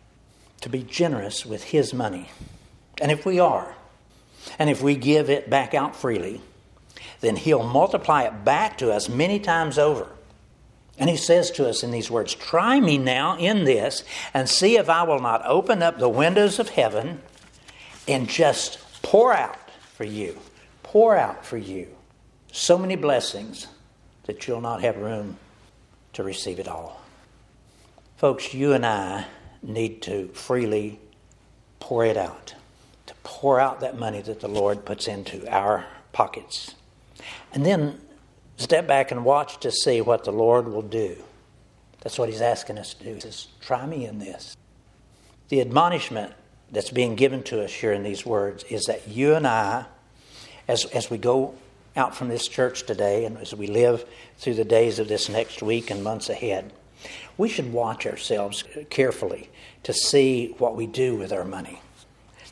To 0.63 0.69
be 0.69 0.83
generous 0.83 1.45
with 1.45 1.65
His 1.65 1.93
money. 1.93 2.29
And 3.01 3.11
if 3.11 3.25
we 3.25 3.37
are, 3.37 3.75
and 4.57 4.69
if 4.69 4.81
we 4.81 4.95
give 4.95 5.29
it 5.29 5.49
back 5.49 5.73
out 5.73 5.93
freely, 5.93 6.39
then 7.19 7.35
He'll 7.35 7.67
multiply 7.67 8.23
it 8.23 8.45
back 8.45 8.77
to 8.77 8.89
us 8.89 9.09
many 9.09 9.39
times 9.39 9.77
over. 9.77 10.07
And 10.97 11.09
He 11.09 11.17
says 11.17 11.51
to 11.51 11.67
us 11.67 11.83
in 11.83 11.91
these 11.91 12.09
words 12.09 12.33
Try 12.33 12.79
me 12.79 12.97
now 12.97 13.37
in 13.37 13.65
this 13.65 14.05
and 14.33 14.47
see 14.47 14.77
if 14.77 14.87
I 14.87 15.03
will 15.03 15.19
not 15.19 15.45
open 15.45 15.83
up 15.83 15.99
the 15.99 16.07
windows 16.07 16.59
of 16.59 16.69
heaven 16.69 17.21
and 18.07 18.29
just 18.29 18.79
pour 19.01 19.33
out 19.33 19.69
for 19.95 20.05
you, 20.05 20.39
pour 20.81 21.17
out 21.17 21.45
for 21.45 21.57
you 21.57 21.89
so 22.53 22.77
many 22.77 22.95
blessings 22.95 23.67
that 24.27 24.47
you'll 24.47 24.61
not 24.61 24.81
have 24.81 24.95
room 24.95 25.35
to 26.13 26.23
receive 26.23 26.57
it 26.57 26.69
all. 26.69 27.01
Folks, 28.15 28.53
you 28.53 28.71
and 28.71 28.85
I 28.85 29.25
need 29.63 30.01
to 30.03 30.27
freely 30.29 30.99
pour 31.79 32.05
it 32.05 32.17
out, 32.17 32.55
to 33.05 33.13
pour 33.23 33.59
out 33.59 33.79
that 33.79 33.97
money 33.97 34.21
that 34.21 34.39
the 34.39 34.47
Lord 34.47 34.85
puts 34.85 35.07
into 35.07 35.47
our 35.53 35.85
pockets. 36.11 36.75
And 37.53 37.65
then 37.65 37.99
step 38.57 38.87
back 38.87 39.11
and 39.11 39.25
watch 39.25 39.59
to 39.61 39.71
see 39.71 40.01
what 40.01 40.23
the 40.23 40.31
Lord 40.31 40.67
will 40.67 40.81
do. 40.81 41.17
That's 42.01 42.19
what 42.19 42.29
He's 42.29 42.41
asking 42.41 42.77
us 42.77 42.93
to 42.93 43.03
do. 43.03 43.13
He 43.15 43.19
says, 43.19 43.47
Try 43.61 43.85
me 43.85 44.05
in 44.05 44.19
this. 44.19 44.55
The 45.49 45.61
admonishment 45.61 46.33
that's 46.71 46.89
being 46.89 47.15
given 47.15 47.43
to 47.43 47.63
us 47.63 47.71
here 47.71 47.93
in 47.93 48.03
these 48.03 48.25
words 48.25 48.63
is 48.65 48.85
that 48.85 49.07
you 49.07 49.35
and 49.35 49.47
I, 49.47 49.85
as, 50.67 50.85
as 50.85 51.09
we 51.09 51.17
go 51.17 51.53
out 51.95 52.15
from 52.15 52.29
this 52.29 52.47
church 52.47 52.83
today 52.83 53.25
and 53.25 53.37
as 53.37 53.53
we 53.53 53.67
live 53.67 54.05
through 54.37 54.55
the 54.55 54.65
days 54.65 54.99
of 54.99 55.07
this 55.07 55.29
next 55.29 55.61
week 55.61 55.91
and 55.91 56.03
months 56.03 56.29
ahead, 56.29 56.73
we 57.37 57.49
should 57.49 57.73
watch 57.73 58.05
ourselves 58.05 58.63
carefully 58.89 59.49
to 59.83 59.93
see 59.93 60.55
what 60.57 60.75
we 60.75 60.87
do 60.87 61.15
with 61.15 61.31
our 61.31 61.43
money. 61.43 61.81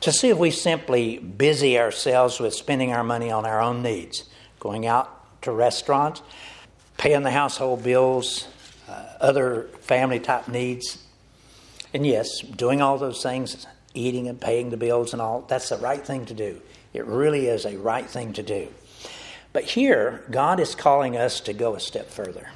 To 0.00 0.12
see 0.12 0.30
if 0.30 0.38
we 0.38 0.50
simply 0.50 1.18
busy 1.18 1.78
ourselves 1.78 2.40
with 2.40 2.54
spending 2.54 2.92
our 2.92 3.04
money 3.04 3.30
on 3.30 3.46
our 3.46 3.60
own 3.60 3.82
needs, 3.82 4.24
going 4.58 4.86
out 4.86 5.42
to 5.42 5.52
restaurants, 5.52 6.22
paying 6.98 7.22
the 7.22 7.30
household 7.30 7.84
bills, 7.84 8.48
uh, 8.88 9.04
other 9.20 9.68
family 9.80 10.20
type 10.20 10.48
needs. 10.48 10.98
And 11.94 12.06
yes, 12.06 12.40
doing 12.40 12.80
all 12.80 12.98
those 12.98 13.22
things, 13.22 13.66
eating 13.94 14.28
and 14.28 14.40
paying 14.40 14.70
the 14.70 14.76
bills 14.76 15.12
and 15.12 15.22
all, 15.22 15.42
that's 15.42 15.68
the 15.68 15.76
right 15.78 16.04
thing 16.04 16.26
to 16.26 16.34
do. 16.34 16.60
It 16.92 17.04
really 17.06 17.46
is 17.46 17.64
a 17.64 17.76
right 17.76 18.06
thing 18.06 18.32
to 18.34 18.42
do. 18.42 18.68
But 19.52 19.64
here, 19.64 20.24
God 20.30 20.60
is 20.60 20.74
calling 20.74 21.16
us 21.16 21.40
to 21.40 21.52
go 21.52 21.74
a 21.74 21.80
step 21.80 22.08
further. 22.08 22.50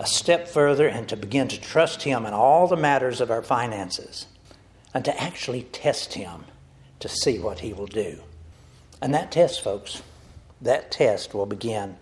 A 0.00 0.06
step 0.06 0.48
further 0.48 0.88
and 0.88 1.06
to 1.10 1.16
begin 1.16 1.48
to 1.48 1.60
trust 1.60 2.04
Him 2.04 2.24
in 2.24 2.32
all 2.32 2.66
the 2.66 2.74
matters 2.74 3.20
of 3.20 3.30
our 3.30 3.42
finances 3.42 4.24
and 4.94 5.04
to 5.04 5.22
actually 5.22 5.64
test 5.64 6.14
Him 6.14 6.46
to 7.00 7.08
see 7.08 7.38
what 7.38 7.58
He 7.58 7.74
will 7.74 7.86
do. 7.86 8.20
And 9.02 9.12
that 9.12 9.30
test, 9.30 9.62
folks, 9.62 10.02
that 10.58 10.90
test 10.90 11.34
will 11.34 11.44
begin 11.44 11.98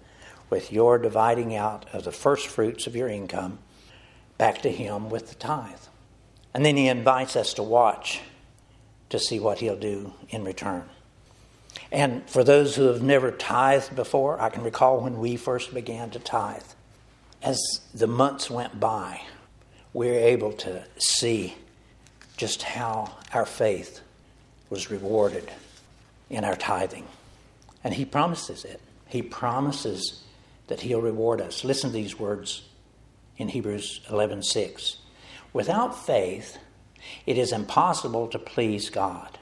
with 0.48 0.72
your 0.72 0.98
dividing 0.98 1.56
out 1.56 1.86
of 1.92 2.04
the 2.04 2.12
first 2.12 2.46
fruits 2.46 2.86
of 2.86 2.94
your 2.94 3.08
income 3.08 3.58
back 4.38 4.62
to 4.62 4.70
Him 4.70 5.10
with 5.10 5.30
the 5.30 5.34
tithe. 5.34 5.80
And 6.54 6.64
then 6.64 6.76
He 6.76 6.86
invites 6.86 7.34
us 7.34 7.52
to 7.54 7.64
watch 7.64 8.20
to 9.10 9.18
see 9.18 9.40
what 9.40 9.58
He'll 9.58 9.76
do 9.76 10.12
in 10.28 10.44
return. 10.44 10.88
And 11.90 12.30
for 12.30 12.44
those 12.44 12.76
who 12.76 12.84
have 12.84 13.02
never 13.02 13.32
tithed 13.32 13.96
before, 13.96 14.40
I 14.40 14.50
can 14.50 14.62
recall 14.62 15.00
when 15.00 15.18
we 15.18 15.36
first 15.36 15.74
began 15.74 16.10
to 16.10 16.20
tithe. 16.20 16.62
As 17.42 17.80
the 17.94 18.06
months 18.06 18.50
went 18.50 18.80
by, 18.80 19.22
we 19.92 20.08
were 20.08 20.14
able 20.14 20.52
to 20.54 20.84
see 20.98 21.54
just 22.36 22.62
how 22.62 23.12
our 23.32 23.46
faith 23.46 24.00
was 24.70 24.90
rewarded 24.90 25.50
in 26.30 26.44
our 26.44 26.56
tithing. 26.56 27.06
And 27.84 27.94
He 27.94 28.04
promises 28.04 28.64
it. 28.64 28.80
He 29.06 29.22
promises 29.22 30.22
that 30.66 30.80
He'll 30.80 31.00
reward 31.00 31.40
us. 31.40 31.64
Listen 31.64 31.90
to 31.90 31.94
these 31.94 32.18
words 32.18 32.62
in 33.36 33.48
Hebrews 33.48 34.00
11:6. 34.08 34.96
Without 35.52 35.96
faith, 35.96 36.58
it 37.24 37.38
is 37.38 37.52
impossible 37.52 38.28
to 38.28 38.38
please 38.38 38.90
God. 38.90 39.38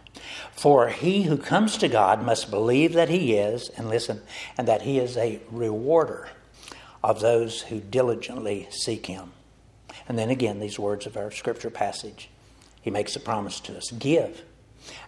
For 0.52 0.88
he 0.88 1.22
who 1.22 1.36
comes 1.36 1.76
to 1.78 1.88
God 1.88 2.22
must 2.22 2.50
believe 2.50 2.94
that 2.94 3.08
he 3.08 3.34
is, 3.34 3.68
and 3.70 3.88
listen, 3.88 4.22
and 4.56 4.66
that 4.66 4.82
he 4.82 4.98
is 4.98 5.16
a 5.16 5.40
rewarder 5.50 6.28
of 7.02 7.20
those 7.20 7.62
who 7.62 7.80
diligently 7.80 8.68
seek 8.70 9.06
him. 9.06 9.32
And 10.08 10.18
then 10.18 10.30
again, 10.30 10.60
these 10.60 10.78
words 10.78 11.06
of 11.06 11.16
our 11.16 11.30
scripture 11.30 11.70
passage. 11.70 12.28
He 12.80 12.90
makes 12.90 13.16
a 13.16 13.20
promise 13.20 13.58
to 13.60 13.76
us 13.76 13.90
give, 13.90 14.42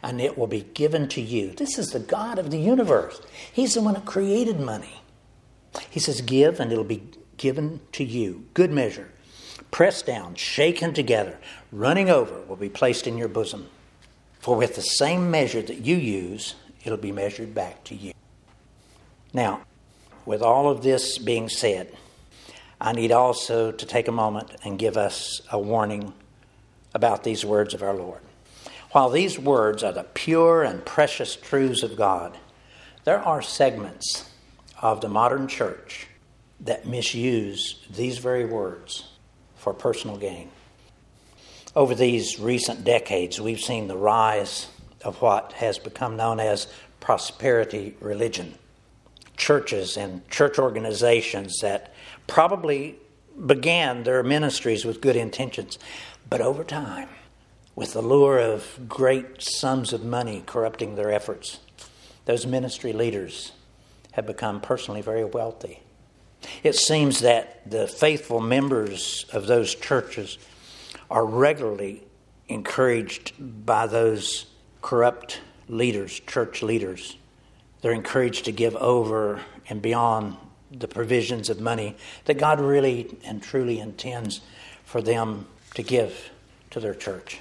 and 0.02 0.20
it 0.20 0.36
will 0.36 0.48
be 0.48 0.62
given 0.74 1.08
to 1.08 1.20
you. 1.20 1.52
This 1.52 1.78
is 1.78 1.90
the 1.90 2.00
God 2.00 2.38
of 2.38 2.50
the 2.50 2.58
universe. 2.58 3.20
He's 3.52 3.74
the 3.74 3.80
one 3.80 3.94
who 3.94 4.00
created 4.00 4.58
money. 4.58 5.02
He 5.88 6.00
says, 6.00 6.20
Give, 6.20 6.58
and 6.58 6.72
it'll 6.72 6.84
be 6.84 7.04
given 7.36 7.80
to 7.92 8.04
you. 8.04 8.46
Good 8.54 8.72
measure, 8.72 9.10
pressed 9.70 10.06
down, 10.06 10.34
shaken 10.34 10.92
together, 10.92 11.38
running 11.70 12.10
over, 12.10 12.42
will 12.42 12.56
be 12.56 12.68
placed 12.68 13.06
in 13.06 13.16
your 13.16 13.28
bosom. 13.28 13.68
For 14.40 14.56
with 14.56 14.74
the 14.74 14.82
same 14.82 15.30
measure 15.30 15.62
that 15.62 15.84
you 15.84 15.96
use, 15.96 16.54
it'll 16.84 16.98
be 16.98 17.12
measured 17.12 17.54
back 17.54 17.84
to 17.84 17.94
you. 17.94 18.12
Now, 19.32 19.60
with 20.28 20.42
all 20.42 20.68
of 20.68 20.82
this 20.82 21.16
being 21.16 21.48
said, 21.48 21.90
I 22.78 22.92
need 22.92 23.12
also 23.12 23.72
to 23.72 23.86
take 23.86 24.08
a 24.08 24.12
moment 24.12 24.50
and 24.62 24.78
give 24.78 24.98
us 24.98 25.40
a 25.50 25.58
warning 25.58 26.12
about 26.92 27.24
these 27.24 27.46
words 27.46 27.72
of 27.72 27.82
our 27.82 27.94
Lord. 27.94 28.20
While 28.92 29.08
these 29.08 29.38
words 29.38 29.82
are 29.82 29.92
the 29.92 30.04
pure 30.04 30.64
and 30.64 30.84
precious 30.84 31.34
truths 31.34 31.82
of 31.82 31.96
God, 31.96 32.36
there 33.04 33.18
are 33.18 33.40
segments 33.40 34.30
of 34.82 35.00
the 35.00 35.08
modern 35.08 35.48
church 35.48 36.08
that 36.60 36.86
misuse 36.86 37.86
these 37.88 38.18
very 38.18 38.44
words 38.44 39.08
for 39.56 39.72
personal 39.72 40.18
gain. 40.18 40.50
Over 41.74 41.94
these 41.94 42.38
recent 42.38 42.84
decades, 42.84 43.40
we've 43.40 43.60
seen 43.60 43.88
the 43.88 43.96
rise 43.96 44.66
of 45.02 45.22
what 45.22 45.54
has 45.54 45.78
become 45.78 46.18
known 46.18 46.38
as 46.38 46.66
prosperity 47.00 47.96
religion. 47.98 48.58
Churches 49.38 49.96
and 49.96 50.28
church 50.28 50.58
organizations 50.58 51.60
that 51.62 51.94
probably 52.26 52.96
began 53.46 54.02
their 54.02 54.22
ministries 54.22 54.84
with 54.84 55.00
good 55.00 55.16
intentions, 55.16 55.78
but 56.28 56.40
over 56.40 56.64
time, 56.64 57.08
with 57.74 57.92
the 57.92 58.02
lure 58.02 58.38
of 58.38 58.80
great 58.88 59.40
sums 59.40 59.92
of 59.92 60.04
money 60.04 60.42
corrupting 60.44 60.96
their 60.96 61.12
efforts, 61.12 61.60
those 62.24 62.46
ministry 62.46 62.92
leaders 62.92 63.52
have 64.12 64.26
become 64.26 64.60
personally 64.60 65.00
very 65.00 65.24
wealthy. 65.24 65.80
It 66.64 66.74
seems 66.74 67.20
that 67.20 67.70
the 67.70 67.86
faithful 67.86 68.40
members 68.40 69.24
of 69.32 69.46
those 69.46 69.74
churches 69.74 70.38
are 71.10 71.24
regularly 71.24 72.02
encouraged 72.48 73.32
by 73.38 73.86
those 73.86 74.46
corrupt 74.82 75.40
leaders, 75.68 76.18
church 76.20 76.62
leaders. 76.62 77.17
They're 77.80 77.92
encouraged 77.92 78.44
to 78.46 78.52
give 78.52 78.74
over 78.76 79.42
and 79.68 79.80
beyond 79.80 80.36
the 80.70 80.88
provisions 80.88 81.48
of 81.48 81.60
money 81.60 81.96
that 82.26 82.38
God 82.38 82.60
really 82.60 83.16
and 83.24 83.42
truly 83.42 83.78
intends 83.78 84.40
for 84.84 85.00
them 85.00 85.46
to 85.74 85.82
give 85.82 86.30
to 86.70 86.80
their 86.80 86.94
church. 86.94 87.38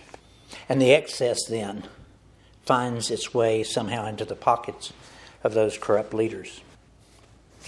And 0.70 0.82
the 0.82 0.94
excess 0.94 1.46
then 1.46 1.84
finds 2.66 3.10
its 3.12 3.34
way 3.34 3.64
somehow 3.64 4.06
into 4.06 4.26
the 4.26 4.36
pockets 4.36 4.94
of 5.44 5.54
those 5.54 5.78
corrupt 5.78 6.14
leaders. 6.14 6.62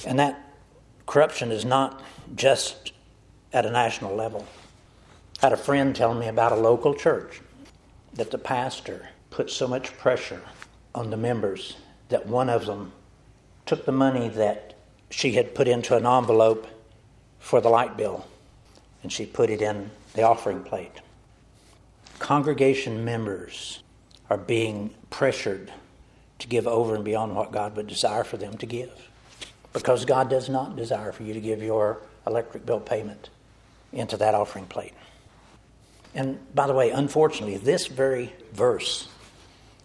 And 0.06 0.20
that 0.20 0.40
corruption 1.06 1.52
is 1.52 1.66
not 1.66 2.02
just 2.36 2.94
at 3.52 3.66
a 3.66 3.72
national 3.72 4.16
level. 4.16 4.46
I 5.42 5.48
had 5.48 5.54
a 5.54 5.58
friend 5.58 5.96
telling 5.96 6.20
me 6.20 6.28
about 6.28 6.52
a 6.52 6.56
local 6.56 6.94
church 6.94 7.42
that 8.14 8.32
the 8.32 8.38
pastor 8.38 9.10
put 9.30 9.50
so 9.50 9.68
much 9.68 9.98
pressure 9.98 10.42
on 10.94 11.10
the 11.10 11.18
members 11.18 11.78
that 12.10 12.28
one 12.28 12.50
of 12.50 12.66
them 12.66 12.92
took 13.66 13.86
the 13.86 13.92
money 13.92 14.30
that 14.30 14.76
she 15.10 15.34
had 15.34 15.56
put 15.56 15.68
into 15.68 15.96
an 15.96 16.06
envelope 16.06 16.68
for 17.40 17.62
the 17.62 17.70
light 17.70 17.96
bill 17.98 18.28
and 19.02 19.12
she 19.12 19.26
put 19.26 19.50
it 19.50 19.62
in 19.62 19.90
the 20.14 20.24
offering 20.24 20.64
plate. 20.64 21.02
Congregation 22.20 23.06
members 23.06 23.82
are 24.30 24.38
being 24.38 24.94
pressured 25.10 25.72
to 26.40 26.48
give 26.48 26.68
over 26.68 26.96
and 26.96 27.04
beyond 27.04 27.36
what 27.36 27.52
God 27.52 27.76
would 27.76 27.88
desire 27.88 28.24
for 28.24 28.38
them 28.38 28.58
to 28.58 28.66
give 28.66 28.92
because 29.74 30.06
God 30.06 30.30
does 30.30 30.50
not 30.50 30.76
desire 30.76 31.12
for 31.12 31.24
you 31.24 31.34
to 31.34 31.42
give 31.42 31.62
your 31.62 32.02
electric 32.26 32.66
bill 32.66 32.80
payment 32.80 33.30
into 33.92 34.18
that 34.18 34.36
offering 34.36 34.66
plate. 34.66 34.94
And 36.16 36.40
by 36.56 36.68
the 36.68 36.74
way, 36.74 36.90
unfortunately, 36.92 37.58
this 37.58 37.88
very 37.88 38.34
verse, 38.52 39.08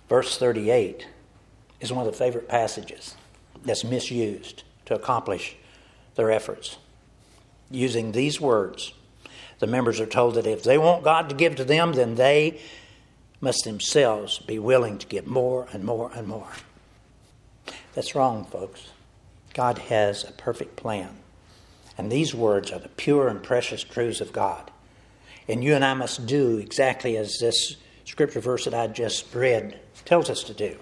verse 0.09 0.39
38, 0.39 1.07
is 1.81 1.93
one 1.93 2.07
of 2.07 2.13
the 2.13 2.19
favorite 2.19 2.49
passages 2.49 3.15
that's 3.65 3.85
misused 3.85 4.63
to 4.87 4.95
accomplish 4.95 5.57
their 6.15 6.31
efforts. 6.31 6.79
Using 7.71 8.13
these 8.13 8.41
words, 8.41 8.93
the 9.59 9.67
members 9.67 10.01
are 10.01 10.07
told 10.07 10.35
that 10.35 10.47
if 10.47 10.63
they 10.63 10.79
want 10.79 11.05
God 11.05 11.29
to 11.29 11.35
give 11.35 11.57
to 11.57 11.65
them, 11.65 11.93
then 11.93 12.15
they 12.15 12.61
must 13.41 13.65
themselves 13.65 14.39
be 14.39 14.59
willing 14.59 14.99
to 14.99 15.07
give 15.07 15.27
more 15.27 15.67
and 15.73 15.85
more 15.85 16.11
and 16.15 16.27
more. 16.27 16.49
That's 17.95 18.15
wrong, 18.15 18.45
folks. 18.45 18.89
God 19.55 19.79
has 19.79 20.25
a 20.25 20.33
perfect 20.33 20.77
plan. 20.77 21.11
And 21.97 22.11
these 22.11 22.35
words 22.35 22.73
are 22.73 22.79
the 22.79 22.89
pure 22.89 23.29
and 23.29 23.43
precious 23.43 23.85
truths 23.85 24.21
of 24.21 24.33
God. 24.33 24.71
And 25.47 25.63
you 25.63 25.75
and 25.75 25.85
I 25.85 25.95
must 25.95 26.27
do 26.27 26.59
exactly 26.59 27.17
as 27.17 27.39
this 27.39 27.77
scripture 28.05 28.41
verse 28.41 28.65
that 28.65 28.75
I 28.75 28.87
just 28.89 29.33
read 29.35 29.79
tells 30.05 30.29
us 30.29 30.43
to 30.45 30.55
do. 30.55 30.77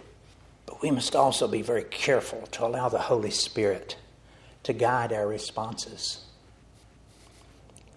We 0.83 0.91
must 0.91 1.15
also 1.15 1.47
be 1.47 1.63
very 1.63 1.85
careful 1.85 2.43
to 2.53 2.67
allow 2.67 2.89
the 2.89 2.99
Holy 2.99 3.31
Spirit 3.31 3.97
to 4.65 4.73
guide 4.73 5.13
our 5.13 5.27
responses. 5.27 6.25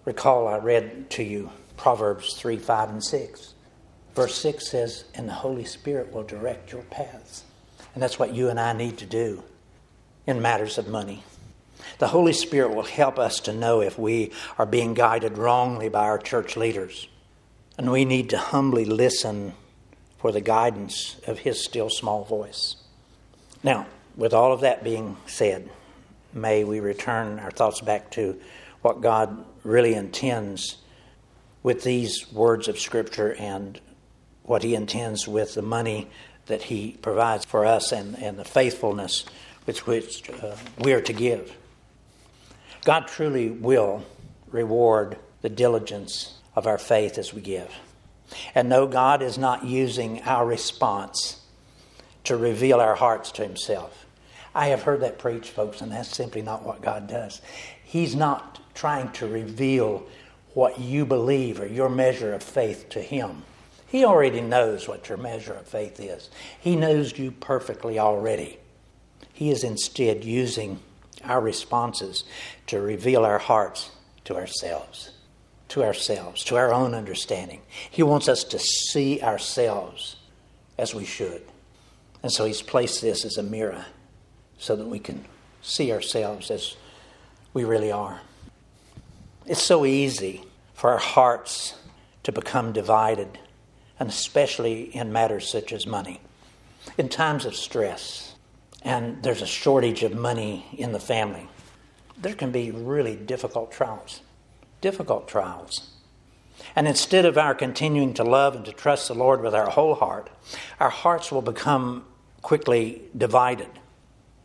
Recall, 0.04 0.46
I 0.46 0.58
read 0.58 1.10
to 1.10 1.24
you 1.24 1.50
Proverbs 1.76 2.34
3 2.34 2.56
5 2.56 2.90
and 2.90 3.04
6. 3.04 3.54
Verse 4.14 4.36
6 4.36 4.70
says, 4.70 5.04
And 5.14 5.28
the 5.28 5.34
Holy 5.34 5.64
Spirit 5.64 6.12
will 6.12 6.22
direct 6.22 6.72
your 6.72 6.82
paths. 6.82 7.42
And 7.92 8.02
that's 8.02 8.18
what 8.18 8.34
you 8.34 8.48
and 8.48 8.60
I 8.60 8.72
need 8.72 8.98
to 8.98 9.06
do 9.06 9.42
in 10.26 10.40
matters 10.40 10.78
of 10.78 10.86
money. 10.86 11.24
The 11.98 12.08
Holy 12.08 12.32
Spirit 12.32 12.74
will 12.74 12.84
help 12.84 13.18
us 13.18 13.40
to 13.40 13.52
know 13.52 13.80
if 13.80 13.98
we 13.98 14.32
are 14.58 14.66
being 14.66 14.94
guided 14.94 15.38
wrongly 15.38 15.88
by 15.88 16.04
our 16.04 16.18
church 16.18 16.56
leaders. 16.56 17.08
And 17.76 17.90
we 17.90 18.04
need 18.04 18.30
to 18.30 18.38
humbly 18.38 18.84
listen 18.84 19.54
for 20.26 20.32
the 20.32 20.40
guidance 20.40 21.20
of 21.28 21.38
His 21.38 21.62
still 21.62 21.88
small 21.88 22.24
voice. 22.24 22.74
Now, 23.62 23.86
with 24.16 24.34
all 24.34 24.52
of 24.52 24.62
that 24.62 24.82
being 24.82 25.16
said, 25.26 25.70
may 26.32 26.64
we 26.64 26.80
return 26.80 27.38
our 27.38 27.52
thoughts 27.52 27.80
back 27.80 28.10
to 28.10 28.36
what 28.82 29.00
God 29.00 29.44
really 29.62 29.94
intends 29.94 30.78
with 31.62 31.84
these 31.84 32.26
words 32.32 32.66
of 32.66 32.80
Scripture 32.80 33.34
and 33.34 33.80
what 34.42 34.64
He 34.64 34.74
intends 34.74 35.28
with 35.28 35.54
the 35.54 35.62
money 35.62 36.08
that 36.46 36.62
He 36.64 36.96
provides 37.00 37.44
for 37.44 37.64
us 37.64 37.92
and, 37.92 38.18
and 38.18 38.36
the 38.36 38.44
faithfulness 38.44 39.26
with 39.64 39.86
which 39.86 40.28
uh, 40.42 40.56
we 40.80 40.92
are 40.92 41.02
to 41.02 41.12
give. 41.12 41.56
God 42.84 43.06
truly 43.06 43.48
will 43.48 44.04
reward 44.48 45.18
the 45.42 45.50
diligence 45.50 46.34
of 46.56 46.66
our 46.66 46.78
faith 46.78 47.16
as 47.16 47.32
we 47.32 47.42
give. 47.42 47.72
And 48.54 48.68
no, 48.68 48.86
God 48.86 49.22
is 49.22 49.38
not 49.38 49.64
using 49.64 50.22
our 50.22 50.46
response 50.46 51.40
to 52.24 52.36
reveal 52.36 52.80
our 52.80 52.96
hearts 52.96 53.30
to 53.32 53.42
Himself. 53.42 54.06
I 54.54 54.68
have 54.68 54.82
heard 54.82 55.00
that 55.00 55.18
preached, 55.18 55.50
folks, 55.50 55.80
and 55.80 55.92
that's 55.92 56.14
simply 56.14 56.42
not 56.42 56.64
what 56.64 56.82
God 56.82 57.06
does. 57.06 57.40
He's 57.84 58.16
not 58.16 58.60
trying 58.74 59.12
to 59.12 59.26
reveal 59.26 60.06
what 60.54 60.80
you 60.80 61.04
believe 61.04 61.60
or 61.60 61.66
your 61.66 61.88
measure 61.88 62.32
of 62.32 62.42
faith 62.42 62.88
to 62.90 63.02
Him. 63.02 63.42
He 63.86 64.04
already 64.04 64.40
knows 64.40 64.88
what 64.88 65.08
your 65.08 65.18
measure 65.18 65.54
of 65.54 65.66
faith 65.66 66.00
is, 66.00 66.30
He 66.60 66.76
knows 66.76 67.18
you 67.18 67.30
perfectly 67.30 67.98
already. 67.98 68.58
He 69.32 69.50
is 69.50 69.64
instead 69.64 70.24
using 70.24 70.80
our 71.22 71.40
responses 71.40 72.24
to 72.68 72.80
reveal 72.80 73.24
our 73.24 73.38
hearts 73.38 73.90
to 74.24 74.36
ourselves, 74.36 75.10
to 75.68 75.82
ourselves, 75.82 76.44
to 76.44 76.56
our 76.56 76.72
own 76.72 76.94
understanding. 76.94 77.60
He 77.90 78.02
wants 78.02 78.28
us 78.28 78.44
to 78.44 78.58
see 78.58 79.20
ourselves 79.20 80.16
as 80.78 80.94
we 80.94 81.04
should. 81.04 81.42
And 82.22 82.32
so 82.32 82.44
He's 82.44 82.62
placed 82.62 83.00
this 83.00 83.24
as 83.24 83.36
a 83.36 83.42
mirror 83.42 83.86
so 84.58 84.76
that 84.76 84.86
we 84.86 84.98
can 84.98 85.24
see 85.62 85.92
ourselves 85.92 86.50
as 86.50 86.76
we 87.52 87.64
really 87.64 87.90
are. 87.90 88.20
It's 89.46 89.62
so 89.62 89.84
easy 89.84 90.44
for 90.74 90.90
our 90.90 90.98
hearts 90.98 91.74
to 92.24 92.32
become 92.32 92.72
divided, 92.72 93.38
and 93.98 94.08
especially 94.08 94.94
in 94.94 95.12
matters 95.12 95.50
such 95.50 95.72
as 95.72 95.86
money. 95.86 96.20
In 96.98 97.08
times 97.08 97.44
of 97.44 97.54
stress, 97.54 98.34
and 98.82 99.22
there's 99.22 99.42
a 99.42 99.46
shortage 99.46 100.02
of 100.02 100.14
money 100.14 100.66
in 100.76 100.92
the 100.92 101.00
family, 101.00 101.48
there 102.18 102.34
can 102.34 102.50
be 102.50 102.70
really 102.70 103.16
difficult 103.16 103.72
trials. 103.72 104.20
Difficult 104.80 105.28
trials. 105.28 105.90
And 106.74 106.86
instead 106.86 107.24
of 107.24 107.38
our 107.38 107.54
continuing 107.54 108.14
to 108.14 108.24
love 108.24 108.54
and 108.54 108.64
to 108.64 108.72
trust 108.72 109.08
the 109.08 109.14
Lord 109.14 109.42
with 109.42 109.54
our 109.54 109.70
whole 109.70 109.94
heart, 109.94 110.30
our 110.80 110.90
hearts 110.90 111.30
will 111.30 111.42
become 111.42 112.04
quickly 112.42 113.02
divided. 113.16 113.68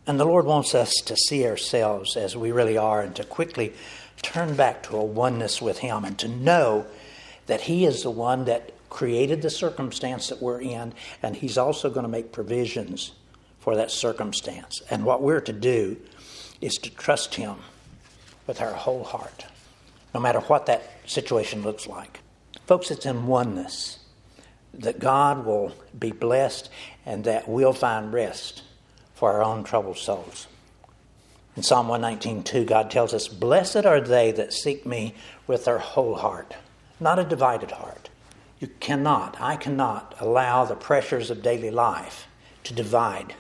And 0.08 0.20
the 0.20 0.26
Lord 0.26 0.46
wants 0.46 0.74
us 0.74 0.94
to 1.06 1.16
see 1.16 1.46
ourselves 1.46 2.18
as 2.18 2.36
we 2.36 2.52
really 2.52 2.78
are 2.78 3.02
and 3.02 3.16
to 3.16 3.24
quickly 3.24 3.74
turn 4.22 4.56
back 4.56 4.84
to 4.84 4.98
a 4.98 5.04
oneness 5.04 5.62
with 5.62 5.80
Him 5.80 6.06
and 6.06 6.18
to 6.20 6.28
know 6.28 6.86
that 7.48 7.62
He 7.62 7.86
is 7.86 8.04
the 8.04 8.12
one 8.12 8.46
that 8.46 8.72
created 8.90 9.42
the 9.42 9.50
circumstance 9.50 10.30
that 10.30 10.42
we're 10.42 10.62
in, 10.62 10.94
and 11.22 11.36
He's 11.36 11.58
also 11.58 11.90
going 11.90 12.04
to 12.04 12.10
make 12.10 12.32
provisions 12.32 13.12
for 13.60 13.76
that 13.76 13.92
circumstance. 13.92 14.82
And 14.90 15.06
what 15.06 15.22
we're 15.22 15.42
to 15.42 15.54
do 15.54 15.98
is 16.60 16.76
to 16.76 16.90
trust 16.90 17.36
Him 17.36 17.58
with 18.48 18.62
our 18.62 18.74
whole 18.74 19.04
heart, 19.04 19.46
no 20.14 20.20
matter 20.20 20.40
what 20.42 20.66
that 20.66 20.90
situation 21.06 21.64
looks 21.64 21.88
like. 21.88 22.22
Folks, 22.66 22.92
it's 22.92 23.06
in 23.06 23.28
oneness 23.28 24.00
that 24.74 25.00
God 25.00 25.46
will 25.46 25.74
be 25.98 26.12
blessed 26.12 26.70
and 27.06 27.24
that 27.26 27.48
we'll 27.48 27.74
find 27.74 28.14
rest 28.14 28.64
for 29.14 29.34
our 29.34 29.44
own 29.44 29.64
troubled 29.64 29.98
souls. 29.98 30.48
In 31.56 31.64
Psalm 31.64 31.88
119:2, 31.88 32.66
God 32.66 32.90
tells 32.90 33.14
us, 33.14 33.28
Blessed 33.28 33.86
are 33.86 34.00
they 34.00 34.32
that 34.32 34.54
seek 34.54 34.86
me 34.86 35.14
with 35.48 35.66
their 35.66 35.80
whole 35.80 36.16
heart, 36.16 36.56
not 37.00 37.20
a 37.20 37.26
divided 37.26 37.72
heart. 37.72 38.10
You 38.60 38.68
cannot, 38.80 39.36
I 39.42 39.58
cannot 39.58 40.16
allow 40.20 40.64
the 40.64 40.76
pressures 40.76 41.30
of 41.30 41.42
daily 41.42 41.72
life 41.72 42.28
to 42.64 42.74
divide 42.74 43.36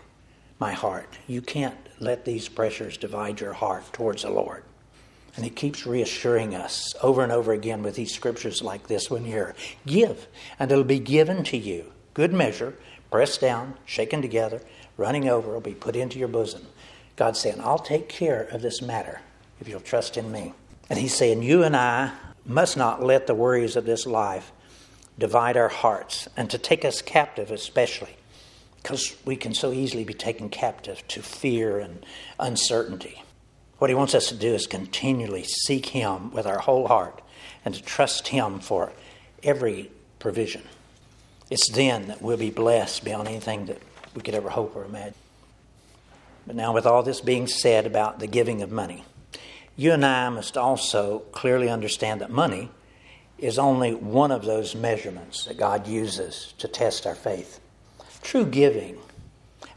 my 0.60 0.74
heart. 0.74 1.18
You 1.28 1.42
can't 1.42 1.78
let 2.00 2.26
these 2.26 2.50
pressures 2.50 2.98
divide 2.98 3.40
your 3.40 3.54
heart 3.54 3.94
towards 3.94 4.24
the 4.24 4.32
Lord. 4.32 4.64
And 5.36 5.46
he 5.46 5.52
keeps 5.52 5.86
reassuring 5.86 6.56
us 6.56 6.94
over 7.02 7.24
and 7.24 7.32
over 7.32 7.54
again 7.54 7.84
with 7.84 7.96
these 7.96 8.14
scriptures 8.14 8.62
like 8.62 8.88
this 8.88 9.10
one 9.10 9.24
here 9.24 9.56
Give, 9.86 10.28
and 10.60 10.72
it'll 10.72 10.84
be 10.84 11.00
given 11.00 11.44
to 11.46 11.58
you. 11.58 11.92
good 12.14 12.34
measure, 12.34 12.76
pressed 13.10 13.42
down, 13.42 13.76
shaken 13.86 14.22
together, 14.22 14.62
running 14.98 15.30
over, 15.30 15.54
will 15.54 15.62
be 15.62 15.74
put 15.74 15.96
into 15.96 16.20
your 16.20 16.28
bosom. 16.28 16.68
God's 17.16 17.40
saying, 17.40 17.62
I'll 17.62 17.80
take 17.80 18.10
care 18.10 18.44
of 18.44 18.62
this 18.62 18.82
matter 18.82 19.22
if 19.60 19.68
you'll 19.68 19.80
trust 19.80 20.18
in 20.18 20.32
me. 20.32 20.54
And 20.90 21.00
He's 21.00 21.16
saying, 21.16 21.44
You 21.44 21.64
and 21.64 21.76
I 21.76 22.12
must 22.46 22.76
not 22.76 23.04
let 23.04 23.28
the 23.28 23.36
worries 23.36 23.76
of 23.76 23.86
this 23.86 24.06
life 24.06 24.52
divide 25.18 25.56
our 25.56 25.70
hearts 25.70 26.28
and 26.36 26.50
to 26.50 26.58
take 26.58 26.84
us 26.84 27.02
captive, 27.02 27.52
especially 27.52 28.18
because 28.82 29.16
we 29.26 29.36
can 29.36 29.54
so 29.54 29.72
easily 29.72 30.04
be 30.04 30.14
taken 30.14 30.50
captive 30.50 31.08
to 31.10 31.22
fear 31.22 31.80
and 31.80 32.06
uncertainty. 32.40 33.22
What 33.82 33.90
He 33.90 33.96
wants 33.96 34.14
us 34.14 34.28
to 34.28 34.36
do 34.36 34.54
is 34.54 34.68
continually 34.68 35.42
seek 35.42 35.88
Him 35.88 36.30
with 36.30 36.46
our 36.46 36.60
whole 36.60 36.88
heart 36.88 37.20
and 37.66 37.74
to 37.74 37.82
trust 37.82 38.28
Him 38.28 38.60
for 38.60 38.94
every 39.42 39.90
provision. 40.20 40.62
It's 41.50 41.68
then 41.68 42.08
that 42.08 42.22
we'll 42.22 42.38
be 42.38 42.52
blessed 42.52 43.04
beyond 43.04 43.28
anything 43.28 43.66
that 43.66 43.82
we 44.14 44.22
could 44.22 44.36
ever 44.36 44.52
hope 44.52 44.76
or 44.76 44.86
imagine. 44.86 45.16
But 46.46 46.56
now, 46.56 46.76
with 46.76 46.86
all 46.86 47.02
this 47.02 47.22
being 47.22 47.48
said 47.48 47.88
about 47.88 48.20
the 48.20 48.28
giving 48.28 48.62
of 48.62 48.72
money, 48.72 49.04
you 49.76 49.94
and 49.94 50.06
I 50.06 50.30
must 50.30 50.58
also 50.58 51.24
clearly 51.32 51.68
understand 51.68 52.22
that 52.22 52.30
money 52.30 52.70
is 53.40 53.58
only 53.58 53.96
one 53.96 54.30
of 54.32 54.46
those 54.46 54.76
measurements 54.76 55.46
that 55.46 55.58
God 55.58 55.88
uses 55.88 56.54
to 56.60 56.68
test 56.68 57.08
our 57.08 57.16
faith. 57.16 57.60
True 58.22 58.46
giving 58.46 59.00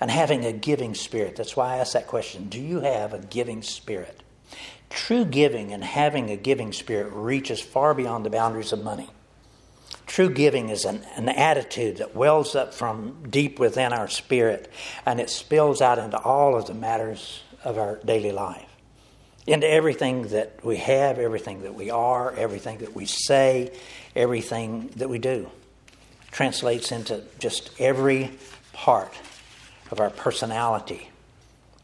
and 0.04 0.10
having 0.10 0.44
a 0.44 0.52
giving 0.52 0.94
spirit, 0.94 1.34
that's 1.34 1.56
why 1.56 1.72
I 1.72 1.76
asked 1.78 1.94
that 1.94 2.08
question 2.08 2.50
do 2.50 2.60
you 2.60 2.80
have 2.80 3.14
a 3.14 3.18
giving 3.20 3.62
spirit? 3.62 4.22
True 4.90 5.24
giving 5.24 5.72
and 5.72 5.82
having 5.82 6.28
a 6.28 6.36
giving 6.36 6.74
spirit 6.74 7.10
reaches 7.14 7.58
far 7.62 7.94
beyond 7.94 8.26
the 8.26 8.28
boundaries 8.28 8.74
of 8.74 8.84
money. 8.84 9.08
True 10.06 10.28
giving 10.28 10.68
is 10.68 10.84
an, 10.84 11.06
an 11.16 11.30
attitude 11.30 11.96
that 11.96 12.14
wells 12.14 12.54
up 12.54 12.74
from 12.74 13.30
deep 13.30 13.58
within 13.58 13.94
our 13.94 14.06
spirit 14.06 14.70
and 15.06 15.20
it 15.20 15.30
spills 15.30 15.80
out 15.80 15.98
into 15.98 16.18
all 16.18 16.54
of 16.54 16.66
the 16.66 16.74
matters 16.74 17.42
of 17.64 17.78
our 17.78 17.98
daily 18.04 18.30
life. 18.30 18.68
Into 19.46 19.66
everything 19.66 20.28
that 20.28 20.62
we 20.62 20.76
have, 20.76 21.18
everything 21.18 21.62
that 21.62 21.74
we 21.74 21.88
are, 21.88 22.30
everything 22.34 22.76
that 22.80 22.94
we 22.94 23.06
say, 23.06 23.72
everything 24.14 24.90
that 24.96 25.08
we 25.08 25.18
do. 25.18 25.50
Translates 26.30 26.92
into 26.92 27.22
just 27.38 27.70
every 27.80 28.32
part 28.74 29.14
of 29.94 30.00
our 30.00 30.10
personality 30.10 31.08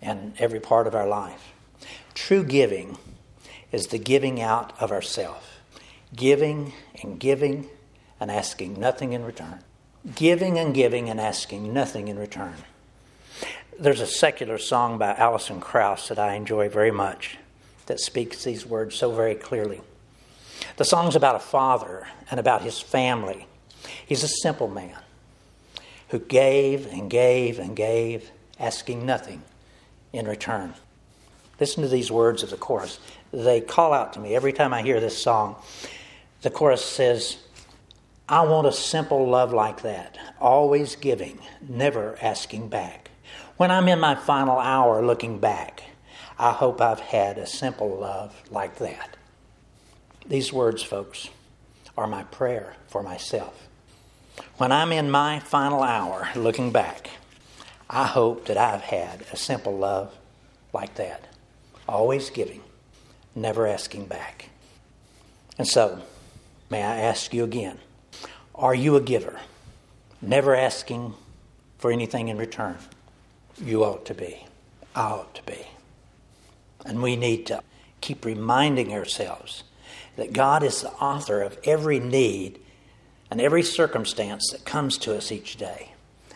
and 0.03 0.35
every 0.41 0.59
part 0.59 0.89
of 0.89 0.97
our 0.97 1.07
life. 1.07 1.53
True 2.13 2.43
giving 2.43 2.99
is 3.71 3.87
the 3.87 3.99
giving 3.99 4.43
out 4.43 4.73
of 4.81 4.91
ourself. 4.91 5.61
Giving 6.17 6.73
and 7.05 7.21
giving 7.21 7.69
and 8.19 8.29
asking 8.29 8.81
nothing 8.81 9.13
in 9.13 9.25
return. 9.25 9.61
Giving 10.17 10.59
and 10.59 10.75
giving 10.75 11.09
and 11.09 11.21
asking 11.21 11.73
nothing 11.73 12.09
in 12.09 12.19
return. 12.19 12.57
There's 13.79 14.01
a 14.01 14.09
secular 14.09 14.59
song 14.59 14.99
by 14.99 15.15
Alison 15.15 15.61
Krauss 15.61 16.09
that 16.09 16.19
I 16.19 16.35
enjoy 16.35 16.69
very 16.69 16.91
much 16.91 17.39
that 17.87 18.01
speaks 18.01 18.43
these 18.43 18.67
words 18.67 18.97
so 18.97 19.13
very 19.13 19.37
clearly. 19.37 19.83
The 20.79 20.85
song's 20.85 21.15
about 21.15 21.37
a 21.37 21.39
father 21.39 22.09
and 22.29 22.41
about 22.41 22.63
his 22.63 22.81
family. 22.81 23.47
He's 24.05 24.25
a 24.25 24.29
simple 24.43 24.67
man 24.67 24.99
who 26.11 26.19
gave 26.19 26.87
and 26.87 27.11
gave 27.11 27.59
and 27.59 27.75
gave, 27.77 28.31
asking 28.59 29.07
nothing 29.07 29.43
in 30.13 30.27
return. 30.27 30.75
Listen 31.59 31.83
to 31.83 31.89
these 31.89 32.11
words 32.11 32.43
of 32.43 32.51
the 32.51 32.57
chorus. 32.57 32.99
They 33.33 33.61
call 33.61 33.93
out 33.93 34.13
to 34.15 34.21
me 34.21 34.35
every 34.35 34.53
time 34.53 34.75
I 34.75 34.83
hear 34.83 35.01
this 35.01 35.17
song. 35.17 35.57
The 36.43 36.51
chorus 36.51 36.85
says, 36.85 37.37
I 38.29 38.43
want 38.43 38.67
a 38.67 38.73
simple 38.73 39.29
love 39.29 39.53
like 39.53 39.83
that, 39.83 40.19
always 40.41 40.97
giving, 40.97 41.39
never 41.69 42.17
asking 42.21 42.69
back. 42.69 43.11
When 43.57 43.71
I'm 43.71 43.89
in 43.89 44.01
my 44.01 44.15
final 44.15 44.59
hour 44.59 45.05
looking 45.05 45.39
back, 45.39 45.83
I 46.39 46.53
hope 46.53 46.81
I've 46.81 47.01
had 47.01 47.39
a 47.39 47.47
simple 47.47 47.99
love 47.99 48.35
like 48.51 48.79
that. 48.79 49.17
These 50.27 50.53
words, 50.53 50.83
folks, 50.83 51.29
are 51.97 52.07
my 52.07 52.23
prayer 52.25 52.75
for 52.89 53.03
myself. 53.03 53.69
When 54.57 54.73
I'm 54.73 54.93
in 54.93 55.11
my 55.11 55.41
final 55.41 55.83
hour 55.83 56.29
looking 56.37 56.71
back, 56.71 57.11
I 57.89 58.07
hope 58.07 58.47
that 58.47 58.57
I've 58.57 58.83
had 58.83 59.25
a 59.33 59.37
simple 59.37 59.77
love 59.77 60.15
like 60.73 60.95
that, 60.95 61.25
always 61.89 62.31
giving, 62.31 62.63
never 63.35 63.67
asking 63.67 64.07
back. 64.07 64.51
And 65.59 65.67
so, 65.67 66.03
may 66.71 66.83
I 66.83 67.01
ask 67.01 67.35
you 67.35 67.45
again 67.45 67.79
are 68.55 68.75
you 68.75 68.97
a 68.97 69.01
giver? 69.01 69.41
Never 70.21 70.55
asking 70.55 71.15
for 71.79 71.91
anything 71.91 72.29
in 72.29 72.37
return. 72.37 72.77
You 73.59 73.85
ought 73.85 74.05
to 74.07 74.15
be. 74.15 74.47
I 74.95 75.03
ought 75.03 75.35
to 75.35 75.43
be. 75.45 75.67
And 76.85 77.03
we 77.03 77.17
need 77.17 77.47
to 77.47 77.63
keep 78.03 78.25
reminding 78.25 78.93
ourselves 78.93 79.65
that 80.17 80.33
God 80.33 80.63
is 80.63 80.83
the 80.83 80.91
author 80.91 81.41
of 81.41 81.59
every 81.65 81.99
need 81.99 82.61
and 83.31 83.41
every 83.41 83.63
circumstance 83.63 84.51
that 84.51 84.65
comes 84.65 84.99
to 84.99 85.17
us 85.17 85.31
each 85.31 85.57
day. 85.57 85.93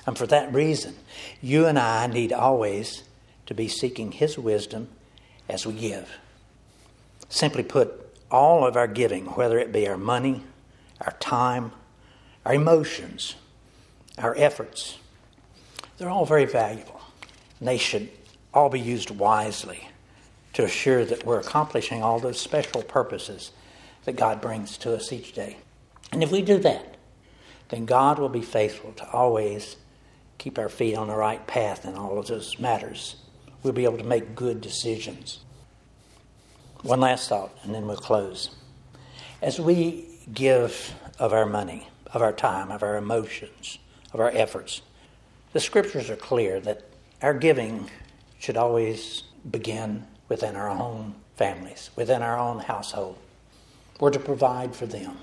And 0.06 0.16
for 0.16 0.26
that 0.26 0.52
reason, 0.52 0.96
you 1.40 1.66
and 1.66 1.78
I 1.78 2.06
need 2.06 2.32
always 2.32 3.04
to 3.46 3.54
be 3.54 3.68
seeking 3.68 4.12
His 4.12 4.38
wisdom 4.38 4.88
as 5.48 5.66
we 5.66 5.74
give. 5.74 6.10
Simply 7.28 7.62
put, 7.62 8.00
all 8.30 8.66
of 8.66 8.76
our 8.76 8.86
giving, 8.86 9.26
whether 9.26 9.58
it 9.58 9.72
be 9.72 9.86
our 9.86 9.96
money, 9.96 10.42
our 11.00 11.14
time, 11.20 11.72
our 12.44 12.54
emotions, 12.54 13.36
our 14.18 14.34
efforts, 14.36 14.98
they're 15.98 16.10
all 16.10 16.26
very 16.26 16.44
valuable. 16.44 17.00
And 17.58 17.68
they 17.68 17.78
should 17.78 18.08
all 18.52 18.68
be 18.68 18.80
used 18.80 19.10
wisely 19.10 19.88
to 20.54 20.64
assure 20.64 21.04
that 21.04 21.24
we're 21.24 21.40
accomplishing 21.40 22.02
all 22.02 22.18
those 22.18 22.40
special 22.40 22.82
purposes 22.82 23.52
that 24.04 24.16
God 24.16 24.40
brings 24.40 24.76
to 24.78 24.94
us 24.94 25.12
each 25.12 25.32
day. 25.32 25.56
And 26.14 26.22
if 26.22 26.30
we 26.30 26.42
do 26.42 26.58
that, 26.58 26.96
then 27.70 27.86
God 27.86 28.20
will 28.20 28.28
be 28.28 28.40
faithful 28.40 28.92
to 28.92 29.10
always 29.10 29.74
keep 30.38 30.60
our 30.60 30.68
feet 30.68 30.94
on 30.94 31.08
the 31.08 31.16
right 31.16 31.44
path 31.44 31.84
in 31.84 31.96
all 31.96 32.20
of 32.20 32.28
those 32.28 32.56
matters. 32.60 33.16
We'll 33.64 33.72
be 33.72 33.82
able 33.82 33.98
to 33.98 34.04
make 34.04 34.36
good 34.36 34.60
decisions. 34.60 35.40
One 36.82 37.00
last 37.00 37.28
thought, 37.28 37.50
and 37.64 37.74
then 37.74 37.88
we'll 37.88 37.96
close. 37.96 38.50
As 39.42 39.58
we 39.58 40.06
give 40.32 40.94
of 41.18 41.32
our 41.32 41.46
money, 41.46 41.88
of 42.12 42.22
our 42.22 42.32
time, 42.32 42.70
of 42.70 42.84
our 42.84 42.96
emotions, 42.96 43.78
of 44.12 44.20
our 44.20 44.30
efforts. 44.30 44.82
The 45.52 45.58
scriptures 45.58 46.10
are 46.10 46.16
clear 46.16 46.60
that 46.60 46.84
our 47.22 47.34
giving 47.34 47.90
should 48.38 48.56
always 48.56 49.24
begin 49.50 50.06
within 50.28 50.54
our 50.54 50.70
own 50.70 51.16
families, 51.34 51.90
within 51.96 52.22
our 52.22 52.38
own 52.38 52.60
household. 52.60 53.18
We're 53.98 54.10
to 54.10 54.20
provide 54.20 54.76
for 54.76 54.86
them. 54.86 55.18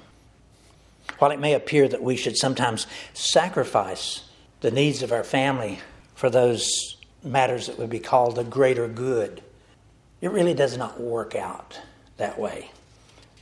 While 1.19 1.31
it 1.31 1.39
may 1.39 1.53
appear 1.53 1.87
that 1.87 2.03
we 2.03 2.15
should 2.15 2.37
sometimes 2.37 2.87
sacrifice 3.13 4.23
the 4.61 4.71
needs 4.71 5.01
of 5.03 5.11
our 5.11 5.23
family 5.23 5.79
for 6.15 6.29
those 6.29 6.97
matters 7.23 7.67
that 7.67 7.77
would 7.77 7.89
be 7.89 7.99
called 7.99 8.35
the 8.35 8.43
greater 8.43 8.87
good, 8.87 9.41
it 10.21 10.31
really 10.31 10.53
does 10.53 10.77
not 10.77 10.99
work 10.99 11.35
out 11.35 11.79
that 12.17 12.39
way. 12.39 12.71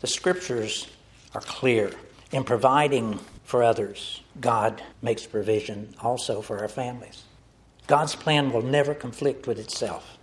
The 0.02 0.08
scriptures 0.08 0.88
are 1.34 1.42
clear 1.42 1.92
in 2.32 2.44
providing 2.44 3.20
for 3.44 3.64
others, 3.64 4.22
God 4.40 4.84
makes 5.02 5.26
provision 5.26 5.96
also 6.02 6.42
for 6.42 6.60
our 6.60 6.68
families. 6.68 7.24
God's 7.88 8.16
plan 8.16 8.52
will 8.52 8.62
never 8.62 8.94
conflict 8.94 9.48
with 9.48 9.58
itself. 9.58 10.20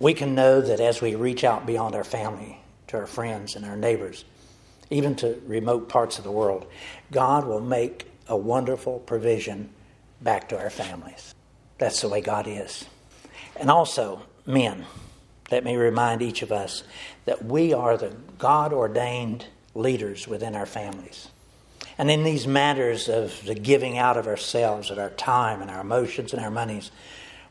We 0.00 0.14
can 0.14 0.34
know 0.34 0.60
that 0.60 0.80
as 0.80 1.00
we 1.00 1.14
reach 1.14 1.44
out 1.44 1.64
beyond 1.64 1.94
our 1.94 2.02
family 2.02 2.60
to 2.88 2.96
our 2.96 3.06
friends 3.06 3.54
and 3.54 3.64
our 3.64 3.76
neighbors, 3.76 4.24
even 4.90 5.14
to 5.16 5.40
remote 5.46 5.88
parts 5.88 6.18
of 6.18 6.24
the 6.24 6.30
world, 6.30 6.66
God 7.10 7.46
will 7.46 7.60
make 7.60 8.10
a 8.28 8.36
wonderful 8.36 9.00
provision 9.00 9.70
back 10.20 10.48
to 10.48 10.58
our 10.58 10.70
families. 10.70 11.34
That's 11.78 12.00
the 12.00 12.08
way 12.08 12.20
God 12.20 12.46
is. 12.46 12.86
And 13.56 13.70
also, 13.70 14.22
men, 14.44 14.86
let 15.50 15.64
me 15.64 15.76
remind 15.76 16.22
each 16.22 16.42
of 16.42 16.52
us 16.52 16.82
that 17.24 17.44
we 17.44 17.72
are 17.72 17.96
the 17.96 18.14
God 18.38 18.72
ordained 18.72 19.46
leaders 19.74 20.26
within 20.26 20.54
our 20.54 20.66
families. 20.66 21.28
And 21.98 22.10
in 22.10 22.24
these 22.24 22.46
matters 22.46 23.08
of 23.08 23.44
the 23.44 23.54
giving 23.54 23.96
out 23.96 24.16
of 24.16 24.26
ourselves, 24.26 24.90
of 24.90 24.98
our 24.98 25.10
time 25.10 25.62
and 25.62 25.70
our 25.70 25.80
emotions 25.80 26.32
and 26.32 26.42
our 26.42 26.50
monies, 26.50 26.90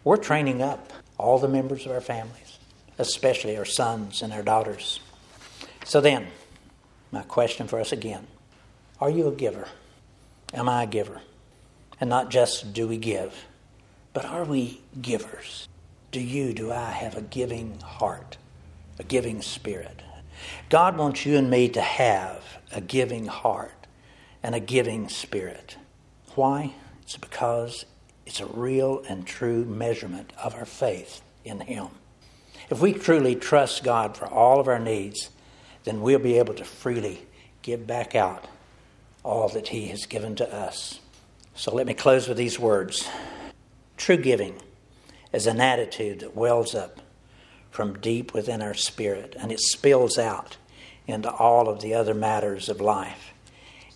we're 0.04 0.18
training 0.18 0.62
up 0.62 0.94
all 1.18 1.40
the 1.40 1.48
members 1.48 1.86
of 1.86 1.92
our 1.92 2.02
families, 2.02 2.60
especially 3.00 3.58
our 3.58 3.66
sons 3.66 4.22
and 4.22 4.34
our 4.34 4.44
daughters. 4.44 5.00
So 5.84 6.02
then, 6.02 6.28
my 7.16 7.24
question 7.24 7.66
for 7.66 7.80
us 7.80 7.92
again 7.92 8.28
Are 9.00 9.10
you 9.10 9.28
a 9.28 9.32
giver? 9.32 9.68
Am 10.54 10.70
I 10.70 10.84
a 10.84 10.88
giver? 10.88 11.22
And 12.00 12.10
not 12.10 12.30
just 12.30 12.74
do 12.74 12.88
we 12.88 12.98
give, 12.98 13.46
but 14.14 14.26
are 14.26 14.44
we 14.44 14.82
givers? 15.02 15.68
Do 16.12 16.20
you, 16.20 16.54
do 16.54 16.72
I 16.72 16.92
have 16.92 17.16
a 17.16 17.22
giving 17.22 17.80
heart, 17.80 18.38
a 19.00 19.04
giving 19.04 19.42
spirit? 19.42 20.02
God 20.70 20.98
wants 20.98 21.26
you 21.26 21.38
and 21.38 21.50
me 21.50 21.70
to 21.70 21.82
have 21.82 22.44
a 22.72 22.82
giving 22.82 23.28
heart 23.28 23.88
and 24.44 24.54
a 24.54 24.60
giving 24.60 25.08
spirit. 25.08 25.78
Why? 26.36 26.74
It's 27.02 27.18
because 27.18 27.86
it's 28.26 28.42
a 28.42 28.46
real 28.46 29.04
and 29.08 29.26
true 29.26 29.64
measurement 29.64 30.34
of 30.38 30.54
our 30.54 30.66
faith 30.66 31.22
in 31.46 31.62
Him. 31.62 31.88
If 32.70 32.82
we 32.82 32.92
truly 32.92 33.36
trust 33.36 33.86
God 33.86 34.18
for 34.18 34.28
all 34.28 34.60
of 34.60 34.68
our 34.68 34.80
needs, 34.80 35.30
then 35.86 36.02
we'll 36.02 36.20
be 36.20 36.38
able 36.38 36.54
to 36.56 36.66
freely 36.66 37.26
give 37.62 37.88
back 37.88 38.16
out 38.16 38.48
all 39.24 39.50
that 39.50 39.70
He 39.70 39.88
has 39.88 40.06
given 40.06 40.36
to 40.36 40.54
us. 40.54 41.00
So 41.56 41.74
let 41.74 41.88
me 41.88 41.94
close 41.94 42.28
with 42.28 42.38
these 42.38 42.60
words 42.60 43.08
True 43.98 44.18
giving 44.18 44.56
is 45.32 45.48
an 45.48 45.62
attitude 45.62 46.20
that 46.20 46.36
wells 46.36 46.76
up 46.76 47.00
from 47.72 48.00
deep 48.00 48.34
within 48.34 48.62
our 48.62 48.74
spirit 48.74 49.36
and 49.40 49.52
it 49.52 49.60
spills 49.60 50.18
out 50.18 50.58
into 51.08 51.30
all 51.32 51.70
of 51.70 51.82
the 51.82 51.94
other 51.94 52.14
matters 52.14 52.68
of 52.68 52.82
life, 52.82 53.34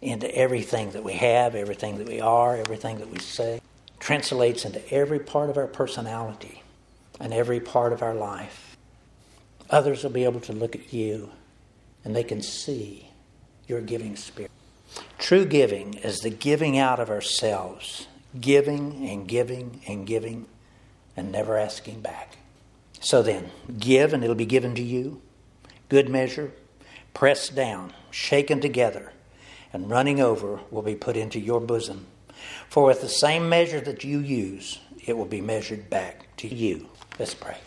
into 0.01 0.33
everything 0.35 0.91
that 0.91 1.03
we 1.03 1.13
have, 1.13 1.55
everything 1.55 1.97
that 1.97 2.07
we 2.07 2.21
are, 2.21 2.55
everything 2.55 2.99
that 2.99 3.09
we 3.09 3.19
say. 3.19 3.61
Translates 3.99 4.63
into 4.63 4.93
every 4.93 5.19
part 5.19 5.49
of 5.49 5.57
our 5.57 5.67
personality 5.67 6.63
and 7.19 7.33
every 7.33 7.59
part 7.59 7.91
of 7.91 8.01
our 8.01 8.15
life. 8.15 8.77
Others 9.69 10.03
will 10.03 10.11
be 10.11 10.23
able 10.23 10.39
to 10.41 10.53
look 10.53 10.75
at 10.75 10.93
you 10.93 11.29
and 12.03 12.15
they 12.15 12.23
can 12.23 12.41
see 12.41 13.09
your 13.67 13.81
giving 13.81 14.15
spirit. 14.15 14.51
True 15.17 15.45
giving 15.45 15.95
is 15.95 16.19
the 16.19 16.29
giving 16.29 16.77
out 16.77 16.99
of 16.99 17.09
ourselves, 17.09 18.07
giving 18.39 19.07
and 19.07 19.27
giving 19.27 19.81
and 19.87 20.07
giving 20.07 20.47
and 21.15 21.31
never 21.31 21.57
asking 21.57 22.01
back. 22.01 22.37
So 23.01 23.21
then, 23.21 23.51
give 23.77 24.13
and 24.13 24.23
it'll 24.23 24.35
be 24.35 24.45
given 24.45 24.75
to 24.75 24.81
you. 24.81 25.21
Good 25.87 26.09
measure, 26.09 26.51
pressed 27.13 27.55
down, 27.55 27.93
shaken 28.11 28.59
together, 28.61 29.11
and 29.71 29.89
running 29.89 30.19
over 30.19 30.59
will 30.71 30.81
be 30.81 30.95
put 30.95 31.15
into 31.15 31.39
your 31.39 31.59
bosom. 31.59 32.07
For 32.69 32.85
with 32.85 33.01
the 33.01 33.09
same 33.09 33.49
measure 33.49 33.81
that 33.81 34.03
you 34.03 34.19
use, 34.19 34.79
it 35.05 35.17
will 35.17 35.25
be 35.25 35.41
measured 35.41 35.89
back 35.89 36.35
to 36.37 36.47
you. 36.47 36.89
Let's 37.17 37.33
pray. 37.33 37.57